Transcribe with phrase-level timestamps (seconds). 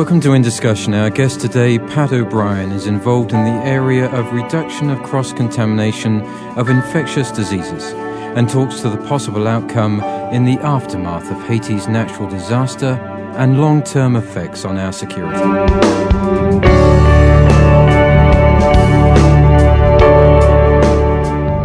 [0.00, 0.94] Welcome to In Discussion.
[0.94, 6.22] Our guest today, Pat O'Brien, is involved in the area of reduction of cross contamination
[6.56, 7.92] of infectious diseases
[8.34, 10.00] and talks to the possible outcome
[10.32, 12.94] in the aftermath of Haiti's natural disaster
[13.36, 15.44] and long term effects on our security.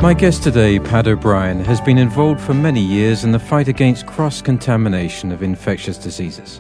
[0.01, 4.05] My guest today, Pat O'Brien, has been involved for many years in the fight against
[4.07, 6.59] cross contamination of infectious diseases.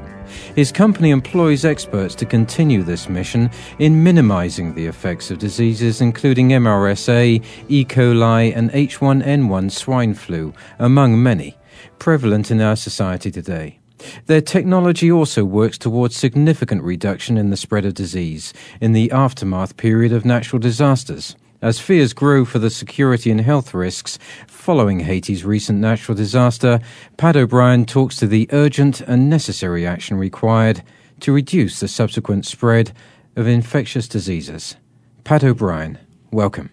[0.55, 6.49] His company employs experts to continue this mission in minimizing the effects of diseases including
[6.49, 7.85] MRSA, E.
[7.85, 11.57] coli, and H1N1 swine flu, among many,
[11.99, 13.79] prevalent in our society today.
[14.25, 19.77] Their technology also works towards significant reduction in the spread of disease in the aftermath
[19.77, 21.35] period of natural disasters.
[21.61, 24.19] As fears grow for the security and health risks
[24.65, 26.79] following Haiti's recent natural disaster,
[27.17, 30.81] Pat O'Brien talks to the urgent and necessary action required
[31.19, 32.91] to reduce the subsequent spread
[33.35, 34.75] of infectious diseases.
[35.23, 35.99] Pat O'Brien,
[36.31, 36.71] welcome.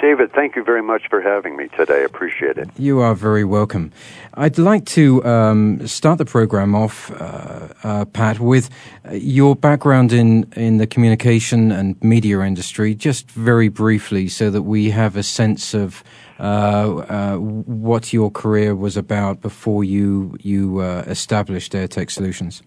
[0.00, 2.00] David, thank you very much for having me today.
[2.00, 2.68] I appreciate it.
[2.76, 3.92] You are very welcome.
[4.34, 8.70] I'd like to um, start the program off, uh, uh, Pat, with
[9.12, 14.90] your background in, in the communication and media industry, just very briefly, so that we
[14.90, 16.02] have a sense of
[16.40, 22.62] uh, uh what your career was about before you you uh, established AirTech Solutions.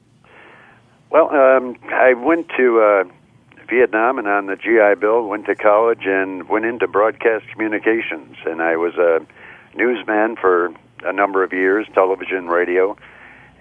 [1.09, 3.03] Well, um, I went to uh,
[3.69, 8.37] Vietnam and on the GI Bill, went to college and went into broadcast communications.
[8.45, 9.25] And I was a
[9.75, 12.97] newsman for a number of years, television, radio,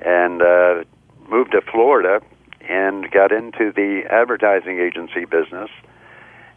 [0.04, 0.84] and uh,
[1.28, 2.20] moved to Florida
[2.68, 5.70] and got into the advertising agency business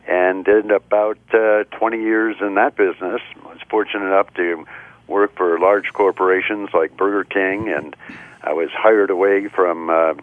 [0.08, 3.22] and did about uh, 20 years in that business.
[3.44, 4.66] I was fortunate enough to
[5.08, 7.96] work for large corporations like Burger King, and
[8.44, 10.14] I was hired away from uh,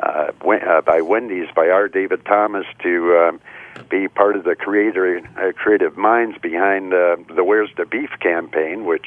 [0.00, 1.88] uh, uh, by Wendy's by R.
[1.88, 3.40] David Thomas to um,
[3.88, 8.84] be part of the creator uh, creative minds behind uh, the Where's the Beef campaign,
[8.84, 9.06] which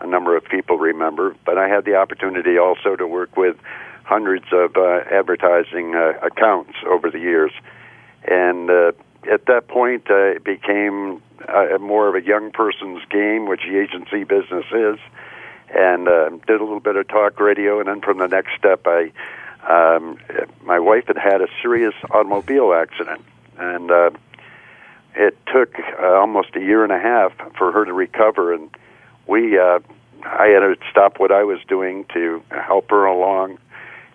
[0.00, 1.36] a number of people remember.
[1.44, 3.56] But I had the opportunity also to work with
[4.04, 7.52] hundreds of uh, advertising uh, accounts over the years,
[8.24, 8.92] and uh,
[9.30, 13.78] at that point, uh, it became uh, more of a young person's game, which the
[13.78, 14.98] agency business is,
[15.74, 18.86] and uh, did a little bit of talk radio, and then from the next step,
[18.86, 19.12] I
[19.68, 20.18] um,
[20.64, 23.22] my wife had had a serious automobile accident,
[23.58, 24.10] and uh,
[25.14, 28.52] it took uh, almost a year and a half for her to recover.
[28.52, 28.70] And
[29.26, 29.80] we, uh,
[30.24, 33.58] I had to stop what I was doing to help her along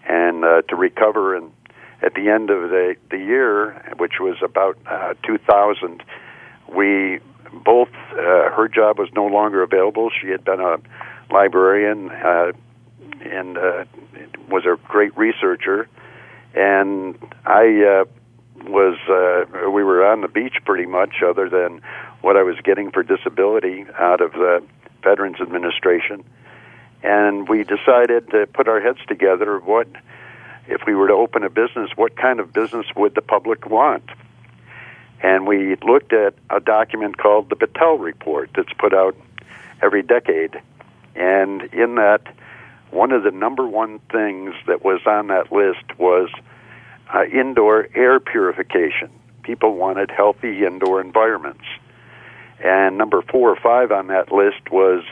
[0.07, 1.35] and uh, to recover.
[1.35, 1.51] And
[2.01, 6.03] at the end of the the year, which was about uh, 2000,
[6.73, 7.19] we
[7.63, 10.09] both uh, her job was no longer available.
[10.21, 10.77] She had been a
[11.31, 12.09] librarian.
[12.11, 12.51] Uh,
[13.21, 13.85] and uh,
[14.49, 15.87] was a great researcher.
[16.53, 18.05] And I uh,
[18.69, 21.81] was uh, we were on the beach pretty much, other than
[22.21, 24.63] what I was getting for disability out of the
[25.03, 26.23] Veterans Administration.
[27.03, 29.59] And we decided to put our heads together.
[29.59, 29.87] What
[30.67, 31.91] if we were to open a business?
[31.95, 34.03] What kind of business would the public want?
[35.21, 39.15] And we looked at a document called the Battelle Report that's put out
[39.81, 40.61] every decade.
[41.15, 42.21] And in that,
[42.91, 46.29] one of the number one things that was on that list was
[47.13, 49.09] uh, indoor air purification.
[49.43, 51.63] People wanted healthy indoor environments.
[52.63, 55.03] And number four or five on that list was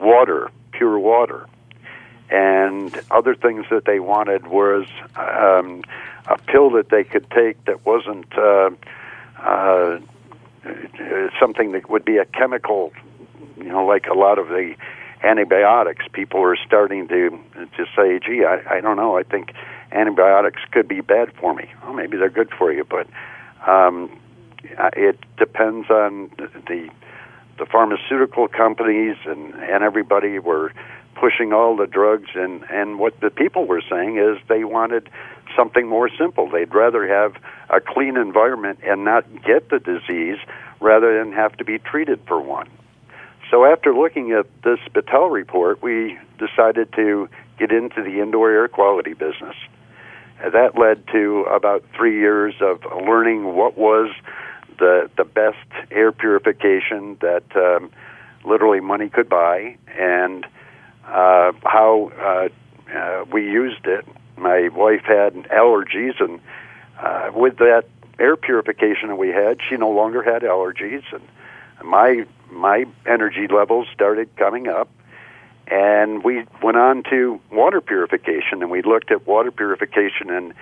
[0.00, 1.46] water, pure water.
[2.34, 5.84] And other things that they wanted was um,
[6.26, 8.70] a pill that they could take that wasn't uh,
[9.38, 10.00] uh,
[11.38, 12.92] something that would be a chemical,
[13.56, 14.74] you know, like a lot of the
[15.22, 17.30] antibiotics, people are starting to
[17.76, 19.16] to say, "Gee, I, I don't know.
[19.16, 19.52] I think
[19.92, 21.70] antibiotics could be bad for me.
[21.84, 23.06] Well, maybe they're good for you, but
[23.64, 24.10] um,
[24.96, 26.30] it depends on
[26.66, 26.90] the
[27.58, 30.72] the pharmaceutical companies and and everybody were
[31.24, 35.08] pushing all the drugs and and what the people were saying is they wanted
[35.56, 36.50] something more simple.
[36.50, 37.34] They'd rather have
[37.70, 40.36] a clean environment and not get the disease
[40.80, 42.68] rather than have to be treated for one.
[43.50, 48.68] So after looking at this Battelle report, we decided to get into the indoor air
[48.68, 49.56] quality business.
[50.42, 54.10] That led to about three years of learning what was
[54.78, 57.90] the the best air purification that um,
[58.44, 60.46] literally money could buy, and
[61.06, 62.48] uh, how uh,
[62.96, 64.06] uh, we used it.
[64.36, 66.40] My wife had allergies, and
[66.98, 67.84] uh, with that
[68.18, 71.22] air purification that we had, she no longer had allergies, and
[71.84, 74.88] my my energy levels started coming up.
[75.66, 80.52] And we went on to water purification, and we looked at water purification and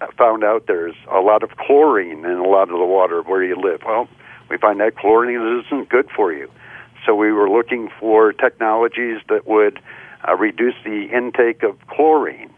[0.00, 3.44] uh, found out there's a lot of chlorine in a lot of the water where
[3.44, 3.82] you live.
[3.84, 4.08] Well,
[4.48, 6.50] we find that chlorine isn't good for you.
[7.04, 9.80] So we were looking for technologies that would
[10.26, 12.50] uh, reduce the intake of chlorine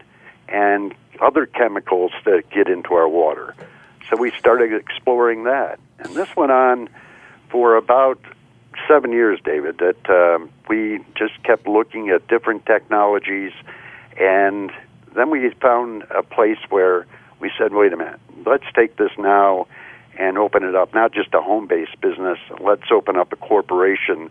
[0.47, 3.55] and other chemicals that get into our water.
[4.09, 5.79] So we started exploring that.
[5.99, 6.89] And this went on
[7.49, 8.19] for about
[8.87, 13.51] seven years, David, that um, we just kept looking at different technologies.
[14.19, 14.71] And
[15.15, 17.05] then we found a place where
[17.39, 19.67] we said, wait a minute, let's take this now
[20.17, 22.37] and open it up, not just a home based business.
[22.59, 24.29] Let's open up a corporation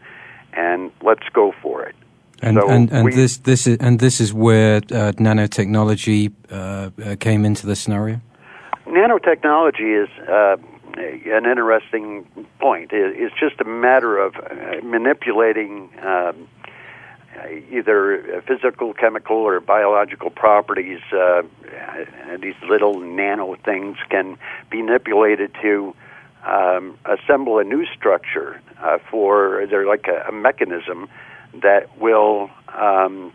[0.52, 1.94] and let's go for it.
[2.42, 6.54] And, so and, and we, this this is and this is where uh, nanotechnology uh,
[6.54, 8.20] uh, came into the scenario.
[8.86, 10.56] Nanotechnology is uh,
[10.96, 12.26] an interesting
[12.58, 12.90] point.
[12.92, 16.48] It's just a matter of uh, manipulating um,
[17.70, 21.00] either physical, chemical, or biological properties.
[21.12, 21.42] Uh,
[22.40, 24.38] these little nano things can
[24.70, 25.94] be manipulated to
[26.46, 29.66] um, assemble a new structure uh, for.
[29.68, 31.08] They're like a, a mechanism
[31.62, 32.50] that will.
[32.76, 33.32] Um,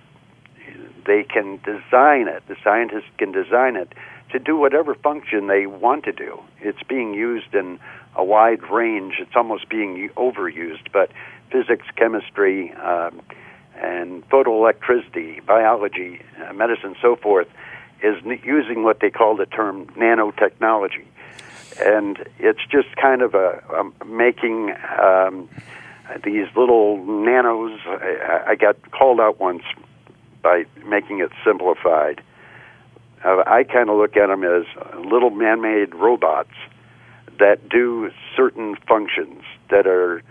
[1.05, 2.41] they can design it.
[2.47, 3.93] The scientists can design it
[4.31, 6.41] to do whatever function they want to do.
[6.59, 7.79] It's being used in
[8.15, 9.15] a wide range.
[9.19, 11.11] It's almost being overused, but
[11.51, 13.21] physics, chemistry, um,
[13.81, 17.47] and photoelectricity, biology, uh, medicine, so forth,
[18.01, 21.05] is n- using what they call the term nanotechnology.
[21.79, 25.49] And it's just kind of a, a making um,
[26.23, 27.79] these little nanos.
[27.85, 29.63] I, I got called out once
[30.41, 32.21] by making it simplified
[33.25, 34.65] uh, I kind of look at them as
[35.03, 36.53] little man-made robots
[37.39, 40.21] that do certain functions that are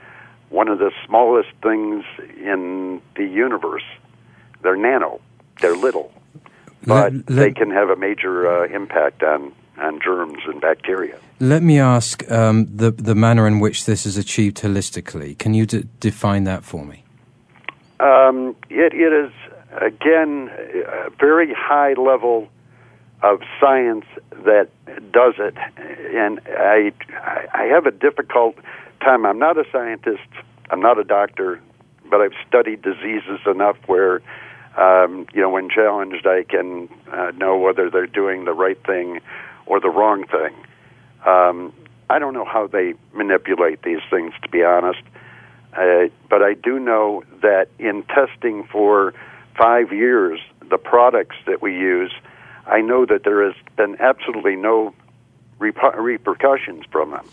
[0.50, 2.04] one of the smallest things
[2.36, 3.84] in the universe.
[4.62, 5.20] They're nano.
[5.60, 6.12] They're little,
[6.86, 11.18] but let, let, they can have a major uh, impact on on germs and bacteria.
[11.40, 15.38] Let me ask um, the the manner in which this is achieved holistically.
[15.38, 17.04] Can you d- define that for me?
[18.00, 19.32] Um, it, it is
[19.80, 20.50] again
[20.86, 22.48] a very high level
[23.22, 24.04] of science
[24.44, 24.68] that
[25.12, 25.56] does it,
[26.14, 26.92] and I
[27.52, 28.56] I have a difficult
[29.04, 29.26] time.
[29.26, 30.28] I'm not a scientist.
[30.70, 31.60] I'm not a doctor,
[32.10, 34.22] but I've studied diseases enough where,
[34.76, 39.20] um, you know, when challenged, I can uh, know whether they're doing the right thing
[39.66, 40.54] or the wrong thing.
[41.26, 41.72] Um,
[42.10, 45.02] I don't know how they manipulate these things, to be honest.
[45.72, 49.14] Uh, but I do know that in testing for
[49.56, 50.40] five years,
[50.70, 52.12] the products that we use
[52.66, 54.94] I know that there has been absolutely no
[55.58, 57.26] reper- repercussions from them.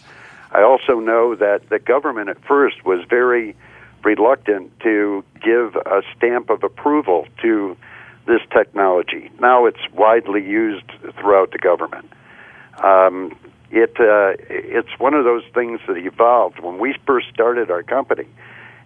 [0.52, 3.56] I also know that the government at first was very
[4.04, 7.78] reluctant to give a stamp of approval to
[8.26, 9.32] this technology.
[9.40, 10.86] Now it's widely used
[11.20, 12.12] throughout the government.
[12.84, 13.36] Um,
[13.70, 18.28] it uh, it's one of those things that evolved when we first started our company,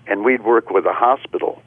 [0.05, 1.61] and we'd work with a hospital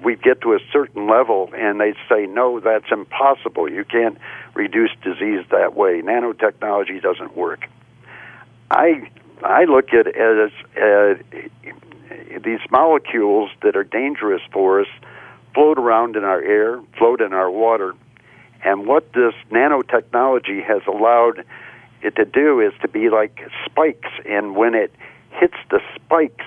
[0.00, 3.70] We'd get to a certain level and they'd say, no, that's impossible.
[3.70, 4.18] You can't
[4.54, 6.00] reduce disease that way.
[6.02, 7.68] Nanotechnology doesn't work.
[8.70, 9.10] I
[9.44, 14.88] I look at it as uh, these molecules that are dangerous for us
[15.54, 17.94] float around in our air, float in our water,
[18.64, 21.44] and what this nanotechnology has allowed
[22.02, 24.94] it to do is to be like spikes, and when it
[25.30, 26.44] hits the spikes,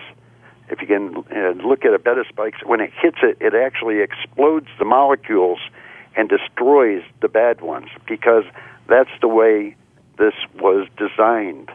[0.70, 3.54] if you can uh, look at a bed of spikes, when it hits it, it
[3.54, 5.60] actually explodes the molecules
[6.16, 8.46] and destroys the bad ones because
[8.88, 9.76] that's the way
[10.18, 11.70] this was designed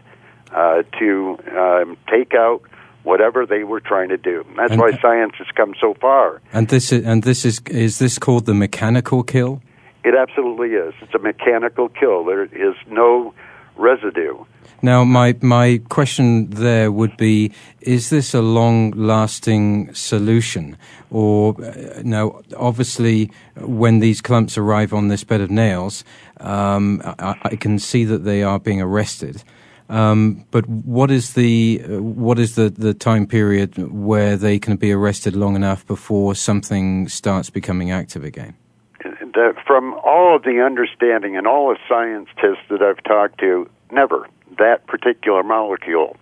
[0.55, 2.63] uh, to um, take out
[3.03, 4.45] whatever they were trying to do.
[4.57, 6.41] That's and, why science has come so far.
[6.53, 9.63] And this is and this is is this called the mechanical kill?
[10.05, 10.95] It absolutely is.
[11.03, 12.25] It's a mechanical kill.
[12.25, 13.35] There is no
[13.77, 14.45] residue.
[14.83, 17.53] Now, my, my question there would be
[17.83, 20.79] is this a long lasting solution?
[21.11, 26.03] Or, uh, now, obviously, when these clumps arrive on this bed of nails,
[26.39, 29.45] um, I, I, can see that they are being arrested.
[29.91, 34.93] Um, but what is the what is the, the time period where they can be
[34.93, 38.55] arrested long enough before something starts becoming active again?
[39.03, 44.29] The, from all of the understanding and all the scientists that I've talked to, never
[44.59, 46.17] that particular molecule.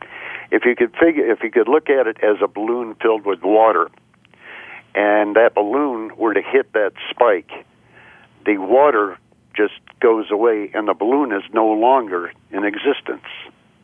[0.50, 3.42] If you could figure, if you could look at it as a balloon filled with
[3.42, 3.90] water,
[4.94, 7.50] and that balloon were to hit that spike,
[8.46, 9.18] the water
[9.54, 13.26] just goes away, and the balloon is no longer in existence.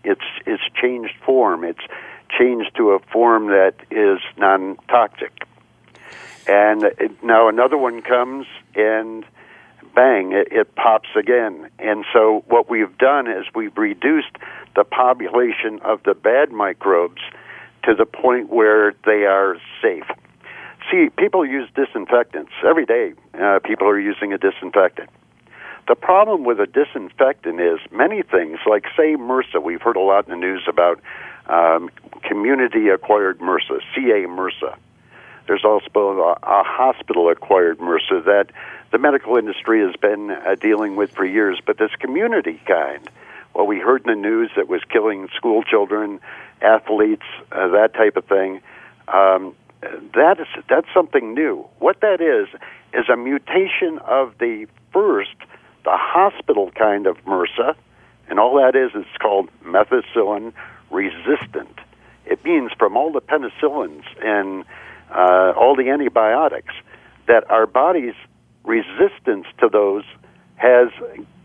[0.05, 1.65] It's it's changed form.
[1.65, 1.85] It's
[2.39, 5.47] changed to a form that is non-toxic.
[6.47, 9.25] And it, now another one comes and
[9.95, 11.71] bang, it, it pops again.
[11.79, 14.37] And so what we've done is we've reduced
[14.75, 17.23] the population of the bad microbes
[17.85, 20.07] to the point where they are safe.
[20.91, 23.15] See, people use disinfectants every day.
[23.33, 25.09] Uh, people are using a disinfectant.
[25.87, 29.63] The problem with a disinfectant is many things, like say MRSA.
[29.63, 31.01] We've heard a lot in the news about
[31.47, 31.91] um,
[32.23, 34.77] community-acquired MRSA, CA MRSA.
[35.47, 38.47] There's also a, a hospital-acquired MRSA that
[38.93, 41.61] the medical industry has been uh, dealing with for years.
[41.65, 43.07] But this community kind,
[43.53, 46.21] well, we heard in the news that was killing school children,
[46.63, 48.63] athletes, uh, that type of thing.
[49.09, 49.55] Um,
[50.15, 51.67] that is that's something new.
[51.79, 52.49] What that is
[52.95, 55.35] is a mutation of the first
[55.85, 57.75] the hospital kind of MRSA,
[58.29, 60.53] and all that is, it's called methicillin
[60.91, 61.79] resistant.
[62.27, 64.65] It means from all the penicillins and
[65.11, 66.75] uh, all the antibiotics
[67.27, 68.15] that our body's
[68.65, 70.05] resistance to those
[70.57, 70.89] has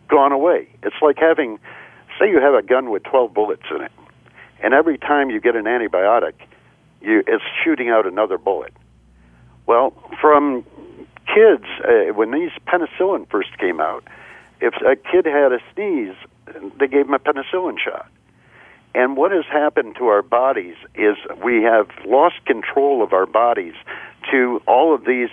[0.07, 0.69] gone away.
[0.83, 1.59] It's like having,
[2.17, 3.91] say, you have a gun with 12 bullets in it,
[4.61, 6.33] and every time you get an antibiotic,
[7.01, 8.73] you, it's shooting out another bullet.
[9.65, 10.65] Well, from
[11.27, 14.03] kids, uh, when these penicillin first came out,
[14.61, 16.15] if a kid had a sneeze,
[16.79, 18.09] they gave him a penicillin shot.
[18.95, 23.75] And what has happened to our bodies is we have lost control of our bodies
[24.31, 25.29] to all of these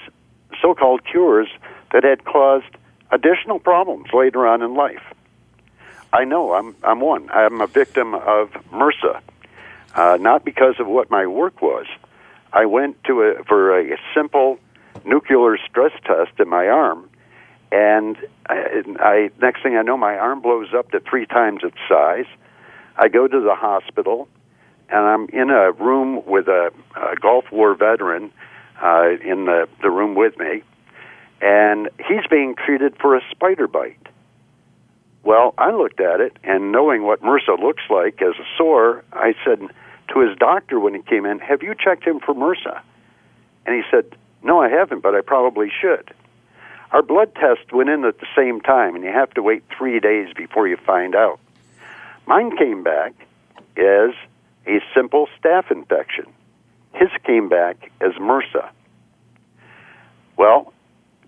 [0.61, 1.49] so called cures
[1.93, 2.67] that had caused
[3.11, 5.03] additional problems later on in life.
[6.13, 7.31] I know I'm, I'm one.
[7.31, 9.21] I'm a victim of MRSA,
[9.95, 11.87] uh, not because of what my work was.
[12.53, 14.59] I went to a, for a simple
[15.05, 17.09] nuclear stress test in my arm,
[17.73, 18.17] and
[18.49, 22.27] I, I next thing I know, my arm blows up to three times its size.
[22.97, 24.29] I go to the hospital,
[24.89, 28.33] and I'm in a room with a, a Gulf War veteran
[28.83, 30.63] uh, in the the room with me,
[31.41, 33.99] and he's being treated for a spider bite.
[35.25, 39.35] Well, I looked at it, and knowing what MRSA looks like as a sore, I
[39.45, 39.59] said
[40.13, 42.81] to his doctor when he came in, "Have you checked him for MRSA?"
[43.67, 46.13] And he said, "No, I haven't, but I probably should."
[46.93, 50.01] Our blood test went in at the same time, and you have to wait three
[50.01, 51.41] days before you find out.
[52.27, 53.15] Mine came back
[53.77, 54.11] as
[54.67, 56.27] a simple staph infection.
[56.95, 58.69] His came back as MRSA.
[60.37, 60.73] Well,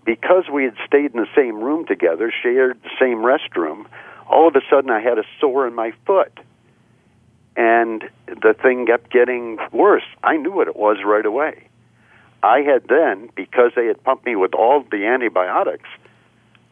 [0.05, 3.85] because we had stayed in the same room together, shared the same restroom,
[4.27, 6.31] all of a sudden I had a sore in my foot.
[7.55, 10.03] And the thing kept getting worse.
[10.23, 11.68] I knew what it was right away.
[12.43, 15.89] I had then, because they had pumped me with all the antibiotics,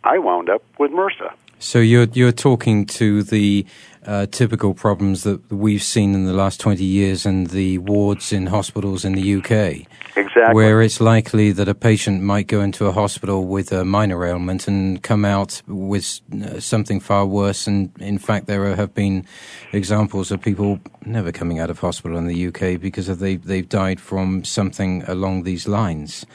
[0.03, 1.33] I wound up with MRSA.
[1.59, 3.65] So you're you're talking to the
[4.05, 8.47] uh, typical problems that we've seen in the last 20 years in the wards in
[8.47, 9.87] hospitals in the UK.
[10.17, 10.55] Exactly.
[10.55, 14.67] Where it's likely that a patient might go into a hospital with a minor ailment
[14.67, 17.67] and come out with uh, something far worse.
[17.67, 19.27] And in fact, there have been
[19.71, 23.69] examples of people never coming out of hospital in the UK because of they, they've
[23.69, 26.25] died from something along these lines.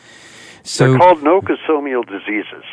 [0.63, 2.65] So, They're called nosocomial diseases.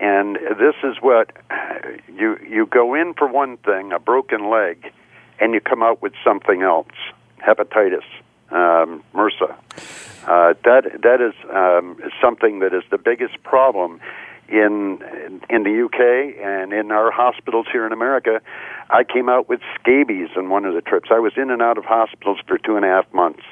[0.00, 1.30] And this is what
[2.12, 4.92] you you go in for one thing, a broken leg,
[5.38, 6.88] and you come out with something else,
[7.38, 8.02] hepatitis,
[8.50, 9.54] um, MRSA.
[10.26, 14.00] Uh, that that is um, something that is the biggest problem
[14.48, 14.98] in
[15.50, 18.40] in the UK and in our hospitals here in America.
[18.90, 21.08] I came out with scabies in one of the trips.
[21.10, 23.42] I was in and out of hospitals for two and a half months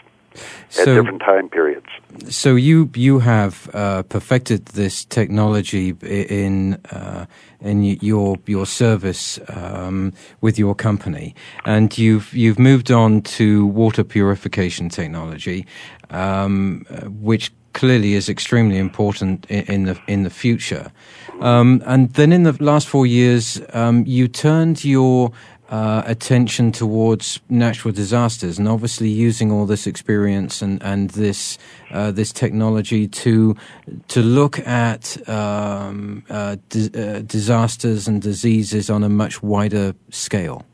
[0.68, 1.86] so, at different time periods.
[2.28, 7.26] So you you have uh, perfected this technology in uh,
[7.60, 14.04] in your your service um, with your company, and you've you've moved on to water
[14.04, 15.66] purification technology,
[16.10, 16.84] um,
[17.20, 20.90] which clearly is extremely important in, the in the future.
[21.40, 25.32] Um, and then in the last four years, um, you turned your
[25.70, 31.58] uh, attention towards natural disasters, and obviously using all this experience and and this
[31.90, 33.56] uh, this technology to
[34.08, 40.64] to look at um, uh, di- uh, disasters and diseases on a much wider scale.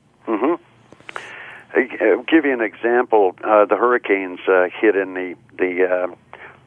[2.01, 2.23] Mm-hmm.
[2.23, 3.35] Give you an example.
[3.45, 6.15] Uh, the hurricanes uh, hit in the the uh,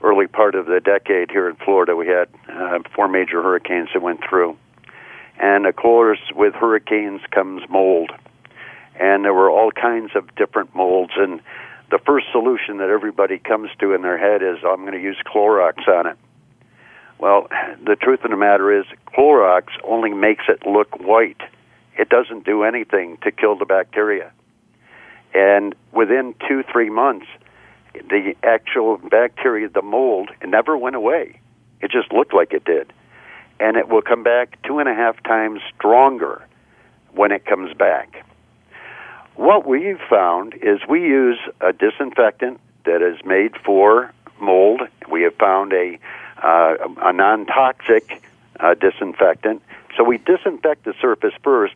[0.03, 1.95] early part of the decade here in Florida.
[1.95, 4.57] We had uh, four major hurricanes that went through,
[5.39, 8.11] and of course, with hurricanes comes mold,
[8.99, 11.13] and there were all kinds of different molds.
[11.17, 11.41] And
[11.89, 15.17] the first solution that everybody comes to in their head is, "I'm going to use
[15.25, 16.17] Clorox on it."
[17.17, 17.47] Well,
[17.83, 21.41] the truth of the matter is, Clorox only makes it look white.
[21.97, 24.31] It doesn't do anything to kill the bacteria.
[25.33, 27.27] And within two, three months,
[27.93, 31.39] the actual bacteria, the mold, it never went away.
[31.81, 32.91] It just looked like it did.
[33.59, 36.45] And it will come back two and a half times stronger
[37.13, 38.25] when it comes back.
[39.35, 44.81] What we've found is we use a disinfectant that is made for mold.
[45.09, 45.97] We have found a,
[46.41, 48.23] uh, a non toxic
[48.59, 49.61] uh, disinfectant.
[49.97, 51.75] So we disinfect the surface first.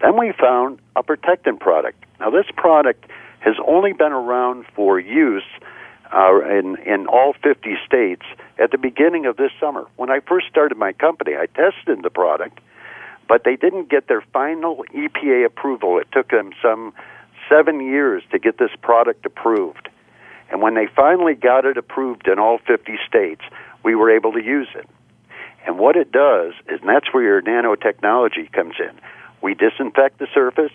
[0.00, 2.04] Then we found a protectant product.
[2.18, 3.04] Now, this product
[3.40, 5.44] has only been around for use
[6.12, 8.24] uh, in in all 50 states
[8.58, 9.86] at the beginning of this summer.
[9.96, 12.60] When I first started my company, I tested the product,
[13.28, 15.98] but they didn't get their final EPA approval.
[15.98, 16.92] It took them some
[17.48, 19.88] seven years to get this product approved.
[20.50, 23.42] And when they finally got it approved in all 50 states,
[23.84, 24.88] we were able to use it.
[25.64, 28.98] And what it does is, and that's where your nanotechnology comes in.
[29.42, 30.72] We disinfect the surface,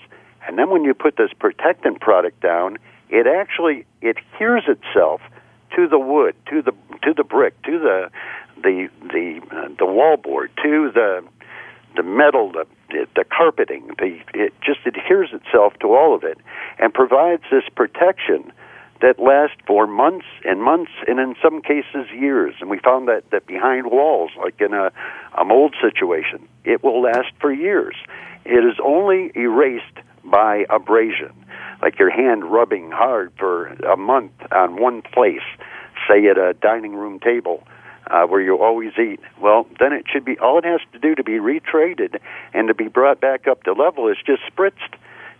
[0.48, 2.78] and then when you put this protectant product down,
[3.10, 5.22] it actually adheres itself
[5.76, 6.72] to the wood, to the
[7.04, 8.10] to the brick, to the
[8.62, 11.24] the the uh, the wallboard, to the
[11.96, 12.66] the metal, the
[13.16, 13.88] the carpeting.
[14.00, 16.38] The it just adheres itself to all of it,
[16.80, 18.52] and provides this protection
[19.02, 22.56] that lasts for months and months, and in some cases years.
[22.62, 24.92] And we found that that behind walls, like in a
[25.38, 27.96] a mold situation, it will last for years.
[28.46, 29.84] It is only erased
[30.24, 31.34] by abrasion,
[31.82, 35.46] like your hand rubbing hard for a month on one place,
[36.08, 37.64] say at a dining room table.
[38.08, 39.20] Uh, where you always eat.
[39.42, 42.20] Well, then it should be all it has to do to be retraded
[42.54, 44.94] and to be brought back up to level is just spritzed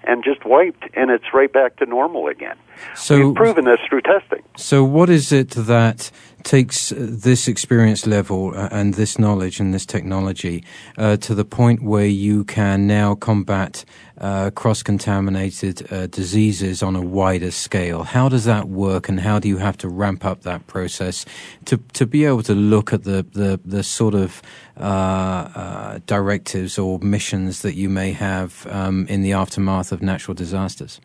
[0.08, 2.56] and just wiped, and it's right back to normal again.
[2.96, 4.44] So, We've proven this through testing.
[4.58, 6.12] So, what is it that
[6.44, 10.64] takes this experience level uh, and this knowledge and this technology
[10.98, 13.84] uh, to the point where you can now combat
[14.20, 18.04] uh, cross contaminated uh, diseases on a wider scale.
[18.04, 21.26] How does that work, and how do you have to ramp up that process
[21.66, 24.42] to, to be able to look at the, the, the sort of
[24.78, 30.34] uh, uh, directives or missions that you may have um, in the aftermath of natural
[30.34, 31.02] disasters?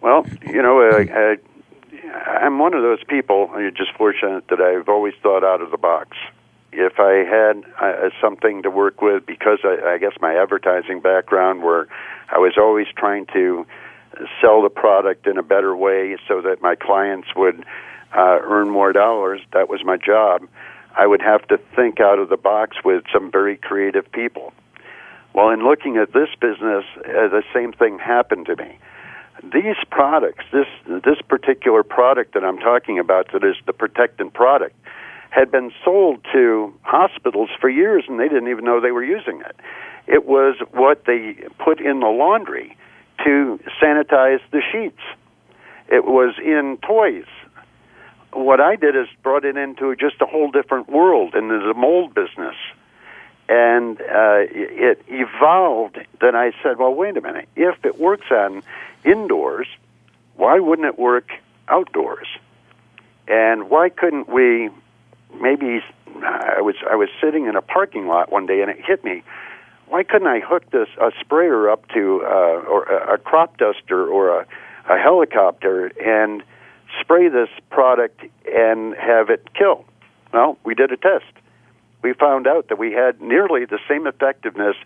[0.00, 0.80] Well, you know,
[2.26, 3.50] I'm one of those people.
[3.56, 6.16] You're just fortunate that I've always thought out of the box.
[6.72, 11.62] If I had uh, something to work with, because I, I guess my advertising background,
[11.62, 11.86] where
[12.30, 13.66] I was always trying to
[14.40, 17.64] sell the product in a better way so that my clients would
[18.16, 20.42] uh, earn more dollars, that was my job.
[20.96, 24.52] I would have to think out of the box with some very creative people.
[25.34, 28.78] Well, in looking at this business, uh, the same thing happened to me
[29.42, 34.76] these products, this this particular product that I'm talking about, that is the protectant product,
[35.32, 39.40] had been sold to hospitals for years, and they didn't even know they were using
[39.40, 39.56] it.
[40.06, 42.76] It was what they put in the laundry
[43.24, 45.00] to sanitize the sheets.
[45.88, 47.26] It was in toys.
[48.32, 51.78] What I did is brought it into just a whole different world, and there's a
[51.78, 52.56] mold business
[53.48, 55.98] and uh, it evolved.
[56.20, 57.48] Then I said, "Well, wait a minute.
[57.56, 58.62] If it works on
[59.04, 59.66] indoors,
[60.36, 61.30] why wouldn't it work
[61.68, 62.28] outdoors?
[63.28, 64.70] And why couldn't we?
[65.40, 65.80] Maybe
[66.22, 69.22] I was I was sitting in a parking lot one day and it hit me.
[69.88, 74.06] Why couldn't I hook this a sprayer up to uh, or a, a crop duster
[74.06, 74.46] or a,
[74.88, 76.42] a helicopter and
[77.00, 79.84] spray this product and have it kill?
[80.32, 81.32] Well, we did a test.
[82.02, 84.76] We found out that we had nearly the same effectiveness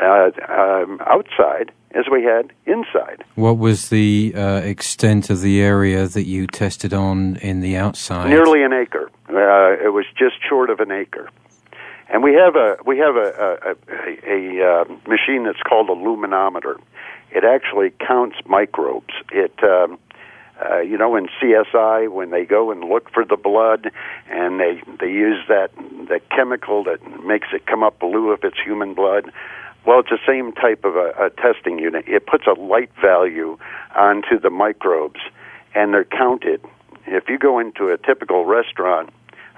[0.00, 3.24] uh, um, outside as we had inside.
[3.34, 8.28] What was the uh, extent of the area that you tested on in the outside?
[8.28, 9.10] Nearly an acre.
[9.28, 11.28] Uh, it was just short of an acre.
[12.08, 15.94] And we have a we have a a, a, a uh, machine that's called a
[15.94, 16.78] luminometer.
[17.32, 19.12] It actually counts microbes.
[19.32, 19.98] It um,
[20.64, 23.90] uh, you know, in CSI when they go and look for the blood,
[24.30, 25.70] and they they use that
[26.08, 29.30] that chemical that makes it come up blue if it's human blood.
[29.86, 32.06] Well, it's the same type of a, a testing unit.
[32.08, 33.56] It puts a light value
[33.94, 35.20] onto the microbes,
[35.74, 36.60] and they're counted.
[37.06, 39.10] If you go into a typical restaurant,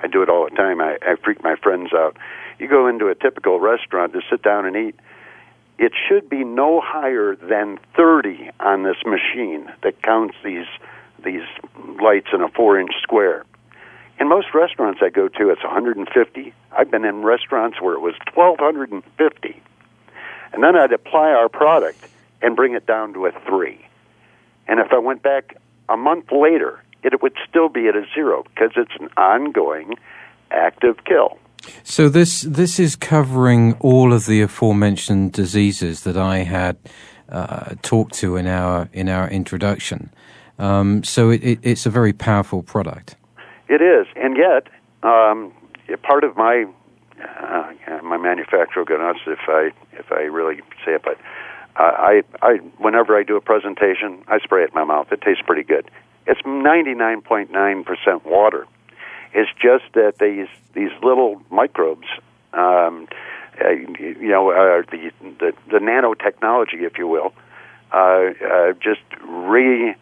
[0.02, 0.80] I do it all the time.
[0.82, 2.16] I, I freak my friends out.
[2.58, 4.96] You go into a typical restaurant to sit down and eat.
[5.78, 10.66] it should be no higher than 30 on this machine that counts these
[11.24, 11.42] these
[12.00, 13.44] lights in a four inch square.
[14.20, 16.52] In most restaurants I go to, it's 150.
[16.76, 19.62] I've been in restaurants where it was 1,250.
[20.52, 22.04] And then I'd apply our product
[22.42, 23.84] and bring it down to a three.
[24.66, 25.56] And if I went back
[25.88, 29.94] a month later, it would still be at a zero because it's an ongoing
[30.50, 31.38] active kill.
[31.82, 36.76] So this this is covering all of the aforementioned diseases that I had
[37.28, 40.10] uh, talked to in our in our introduction.
[40.58, 43.16] Um, so it, it, it's a very powerful product.
[43.68, 44.68] It is, and yet
[45.02, 45.52] um,
[46.02, 46.66] part of my
[47.22, 51.18] uh, my manufacturer will nuts if I if I really say it, but
[51.76, 55.12] uh, I I whenever I do a presentation, I spray it in my mouth.
[55.12, 55.90] It tastes pretty good.
[56.26, 58.66] It's ninety nine point nine percent water.
[59.32, 62.06] It's just that these these little microbes,
[62.52, 63.08] um,
[63.62, 67.32] uh, you know, uh, the, the the nanotechnology, if you will,
[67.92, 69.96] uh, uh, just reconstruct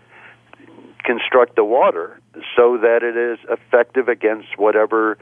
[1.56, 2.20] the water
[2.56, 5.18] so that it is effective against whatever,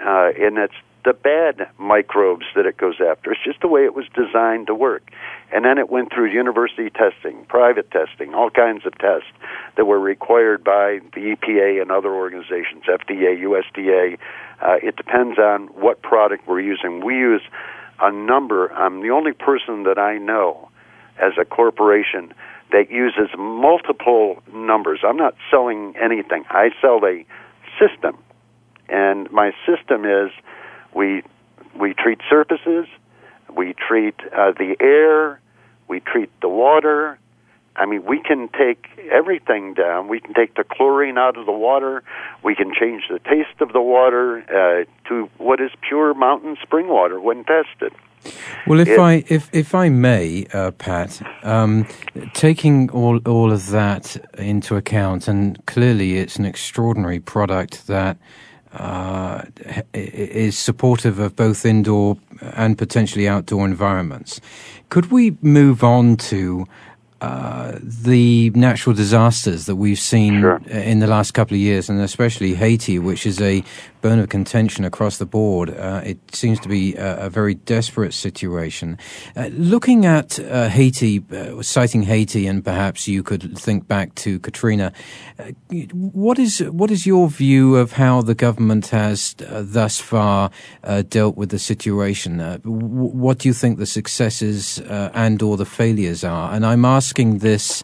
[0.00, 3.32] uh, and it's the bad microbes that it goes after.
[3.32, 5.10] It's just the way it was designed to work.
[5.52, 9.28] And then it went through university testing, private testing, all kinds of tests
[9.76, 14.18] that were required by the EPA and other organizations, FDA, USDA.
[14.62, 17.04] Uh, it depends on what product we're using.
[17.04, 17.42] We use
[18.00, 18.72] a number.
[18.72, 20.70] I'm the only person that I know
[21.18, 22.32] as a corporation
[22.72, 25.00] that uses multiple numbers.
[25.06, 26.44] I'm not selling anything.
[26.48, 27.24] I sell a
[27.78, 28.18] system.
[28.88, 30.30] And my system is
[30.94, 31.22] we
[31.78, 32.86] we treat surfaces,
[33.54, 35.40] we treat uh, the air,
[35.88, 37.18] we treat the water.
[37.76, 40.06] I mean, we can take everything down.
[40.06, 42.04] We can take the chlorine out of the water.
[42.44, 46.86] We can change the taste of the water uh, to what is pure mountain spring
[46.86, 47.92] water when tested.
[48.66, 51.86] Well, if it, I if if I may, uh, Pat, um,
[52.32, 58.16] taking all all of that into account, and clearly it's an extraordinary product that
[58.74, 59.42] uh,
[59.92, 64.40] is supportive of both indoor and potentially outdoor environments.
[64.88, 66.66] Could we move on to
[67.24, 70.60] uh, the natural disasters that we've seen sure.
[70.68, 73.64] in the last couple of years, and especially Haiti, which is a
[74.04, 75.70] bone of contention across the board.
[75.70, 78.98] Uh, it seems to be a, a very desperate situation.
[79.34, 84.38] Uh, looking at uh, Haiti, uh, citing Haiti, and perhaps you could think back to
[84.40, 84.92] Katrina.
[85.38, 85.52] Uh,
[85.92, 90.50] what is what is your view of how the government has thus far
[91.08, 92.36] dealt with the situation?
[92.38, 94.82] W- what do you think the successes
[95.24, 96.52] and or the failures are?
[96.52, 97.82] And I'm asking this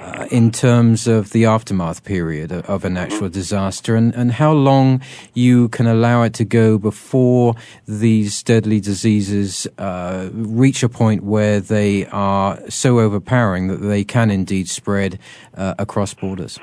[0.00, 5.02] uh, in terms of the aftermath period of a natural disaster and, and how long
[5.34, 7.54] you can allow it to go before
[7.86, 14.30] these deadly diseases uh, reach a point where they are so overpowering that they can
[14.30, 15.18] indeed spread
[15.56, 16.58] uh, across borders.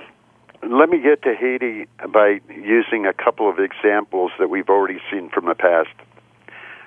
[0.63, 5.29] Let me get to Haiti by using a couple of examples that we've already seen
[5.29, 5.89] from the past.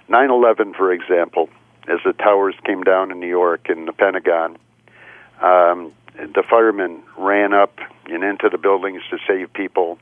[0.08, 1.48] 9 11, for example,
[1.86, 4.56] as the towers came down in New York and the Pentagon,
[5.40, 9.98] um, the firemen ran up and into the buildings to save people,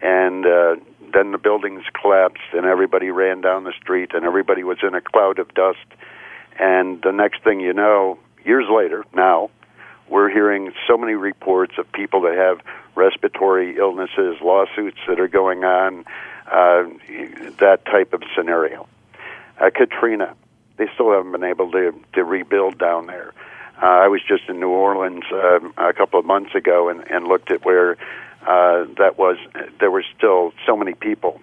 [0.00, 0.76] and uh,
[1.12, 5.00] then the buildings collapsed, and everybody ran down the street, and everybody was in a
[5.00, 5.78] cloud of dust.
[6.58, 9.50] And the next thing you know, years later, now,
[10.08, 12.60] we're hearing so many reports of people that have
[12.96, 16.04] respiratory illnesses, lawsuits that are going on,
[16.50, 16.84] uh,
[17.58, 18.88] that type of scenario.
[19.60, 20.34] Uh, Katrina,
[20.76, 23.32] they still haven't been able to, to rebuild down there.
[23.82, 27.26] Uh, I was just in New Orleans uh, a couple of months ago and, and
[27.26, 27.96] looked at where
[28.46, 29.38] uh, that was.
[29.78, 31.40] There were still so many people.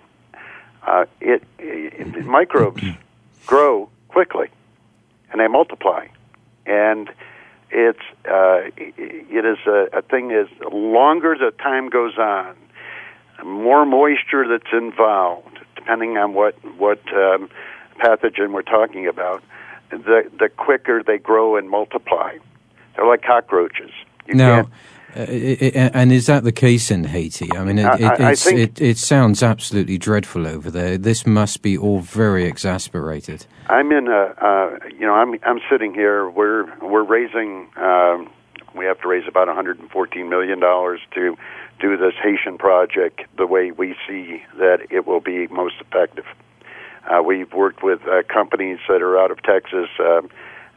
[0.86, 2.84] Uh, it, it microbes
[3.47, 4.50] grow quickly,
[5.32, 6.08] and they multiply,
[6.65, 7.10] and
[7.71, 10.32] it's uh, it is a, a thing.
[10.32, 12.56] Is longer the time goes on,
[13.43, 17.50] more moisture that's involved, depending on what what um,
[18.00, 19.43] pathogen we're talking about
[19.89, 22.38] the the quicker they grow and multiply.
[22.95, 23.91] They're like cockroaches.
[24.28, 24.69] You now,
[25.15, 27.50] uh, and is that the case in Haiti?
[27.56, 30.97] I mean, it, I, I it, it, sounds absolutely dreadful over there.
[30.97, 33.47] This must be all very exasperated.
[33.67, 36.30] I'm in a, uh, you know, I'm I'm sitting here.
[36.30, 37.69] We're we're raising.
[37.78, 38.30] Um,
[38.76, 41.36] we have to raise about 114 million dollars to
[41.80, 46.26] do this Haitian project the way we see that it will be most effective.
[47.08, 49.89] Uh, we've worked with uh, companies that are out of Texas.
[50.00, 50.22] Uh,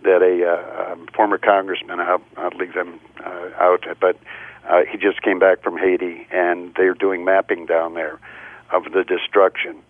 [0.03, 4.17] that a uh, um, former congressman, I'll, I'll leave him uh, out, but
[4.69, 8.19] uh, he just came back from Haiti, and they're doing mapping down there
[8.71, 9.83] of the destruction.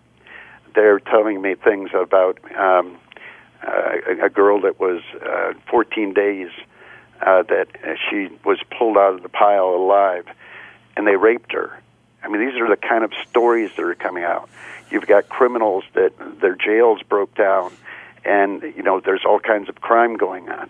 [0.73, 2.97] They're telling me things about um,
[3.65, 6.49] uh, a girl that was uh, 14 days
[7.21, 7.67] uh, that
[8.09, 10.25] she was pulled out of the pile alive,
[10.95, 11.77] and they raped her.
[12.23, 14.49] I mean, these are the kind of stories that are coming out.
[14.91, 17.71] You've got criminals that their jails broke down,
[18.25, 20.69] and you know there's all kinds of crime going on.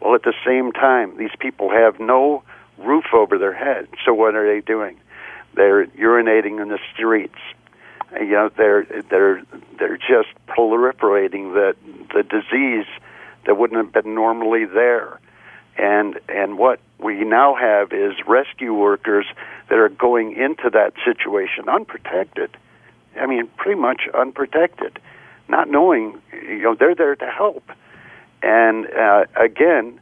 [0.00, 2.42] Well, at the same time, these people have no
[2.78, 3.88] roof over their head.
[4.04, 4.98] So what are they doing?
[5.54, 7.38] They're urinating in the streets.
[8.12, 9.42] You know, they're they're
[9.78, 11.76] they're just proliferating the
[12.12, 12.86] the disease
[13.46, 15.18] that wouldn't have been normally there.
[15.76, 19.26] And and what we now have is rescue workers
[19.68, 22.50] that are going into that situation unprotected.
[23.20, 24.98] I mean, pretty much unprotected,
[25.48, 27.64] not knowing you know they're there to help.
[28.42, 30.00] And uh, again,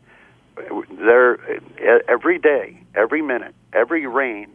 [0.98, 1.38] they're
[2.08, 4.48] every day, every minute, every rain,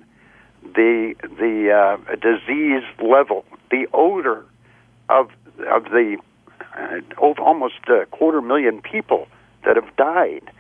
[0.64, 4.46] the the uh, disease level, the odor
[5.10, 5.30] of
[5.70, 6.18] of the
[6.78, 9.28] uh, almost a quarter million people
[9.64, 10.52] that have died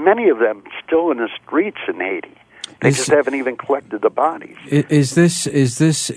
[0.00, 2.36] many of them still in the streets in Haiti.
[2.80, 4.56] They is, just haven't even collected the bodies.
[4.66, 6.10] Is this is this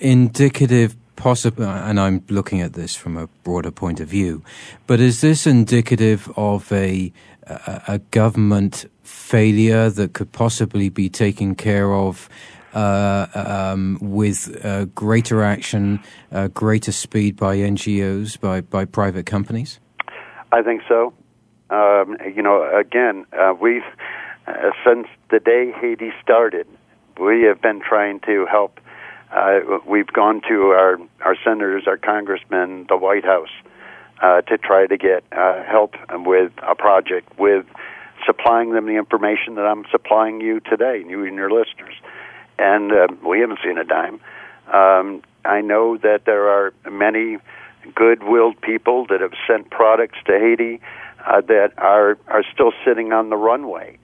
[0.00, 0.96] indicative?
[1.16, 4.44] Possible, and I'm looking at this from a broader point of view,
[4.86, 7.10] but is this indicative of a
[7.46, 12.28] a, a government failure that could possibly be taken care of
[12.74, 16.00] uh, um, with uh, greater action,
[16.32, 19.80] uh, greater speed by NGOs, by, by private companies?
[20.52, 21.14] I think so.
[21.70, 23.82] Um, you know, again, uh, we've
[24.46, 26.66] uh, since the day Haiti started,
[27.20, 28.80] we have been trying to help.
[29.32, 33.50] Uh, we've gone to our our senators, our congressmen, the White House,
[34.22, 37.66] uh, to try to get uh, help with a project, with
[38.24, 41.94] supplying them the information that I'm supplying you today, you and your listeners.
[42.58, 44.20] And uh, we haven't seen a dime.
[44.72, 47.38] Um, I know that there are many
[47.94, 50.80] good-willed people that have sent products to Haiti
[51.26, 53.98] uh, that are are still sitting on the runway.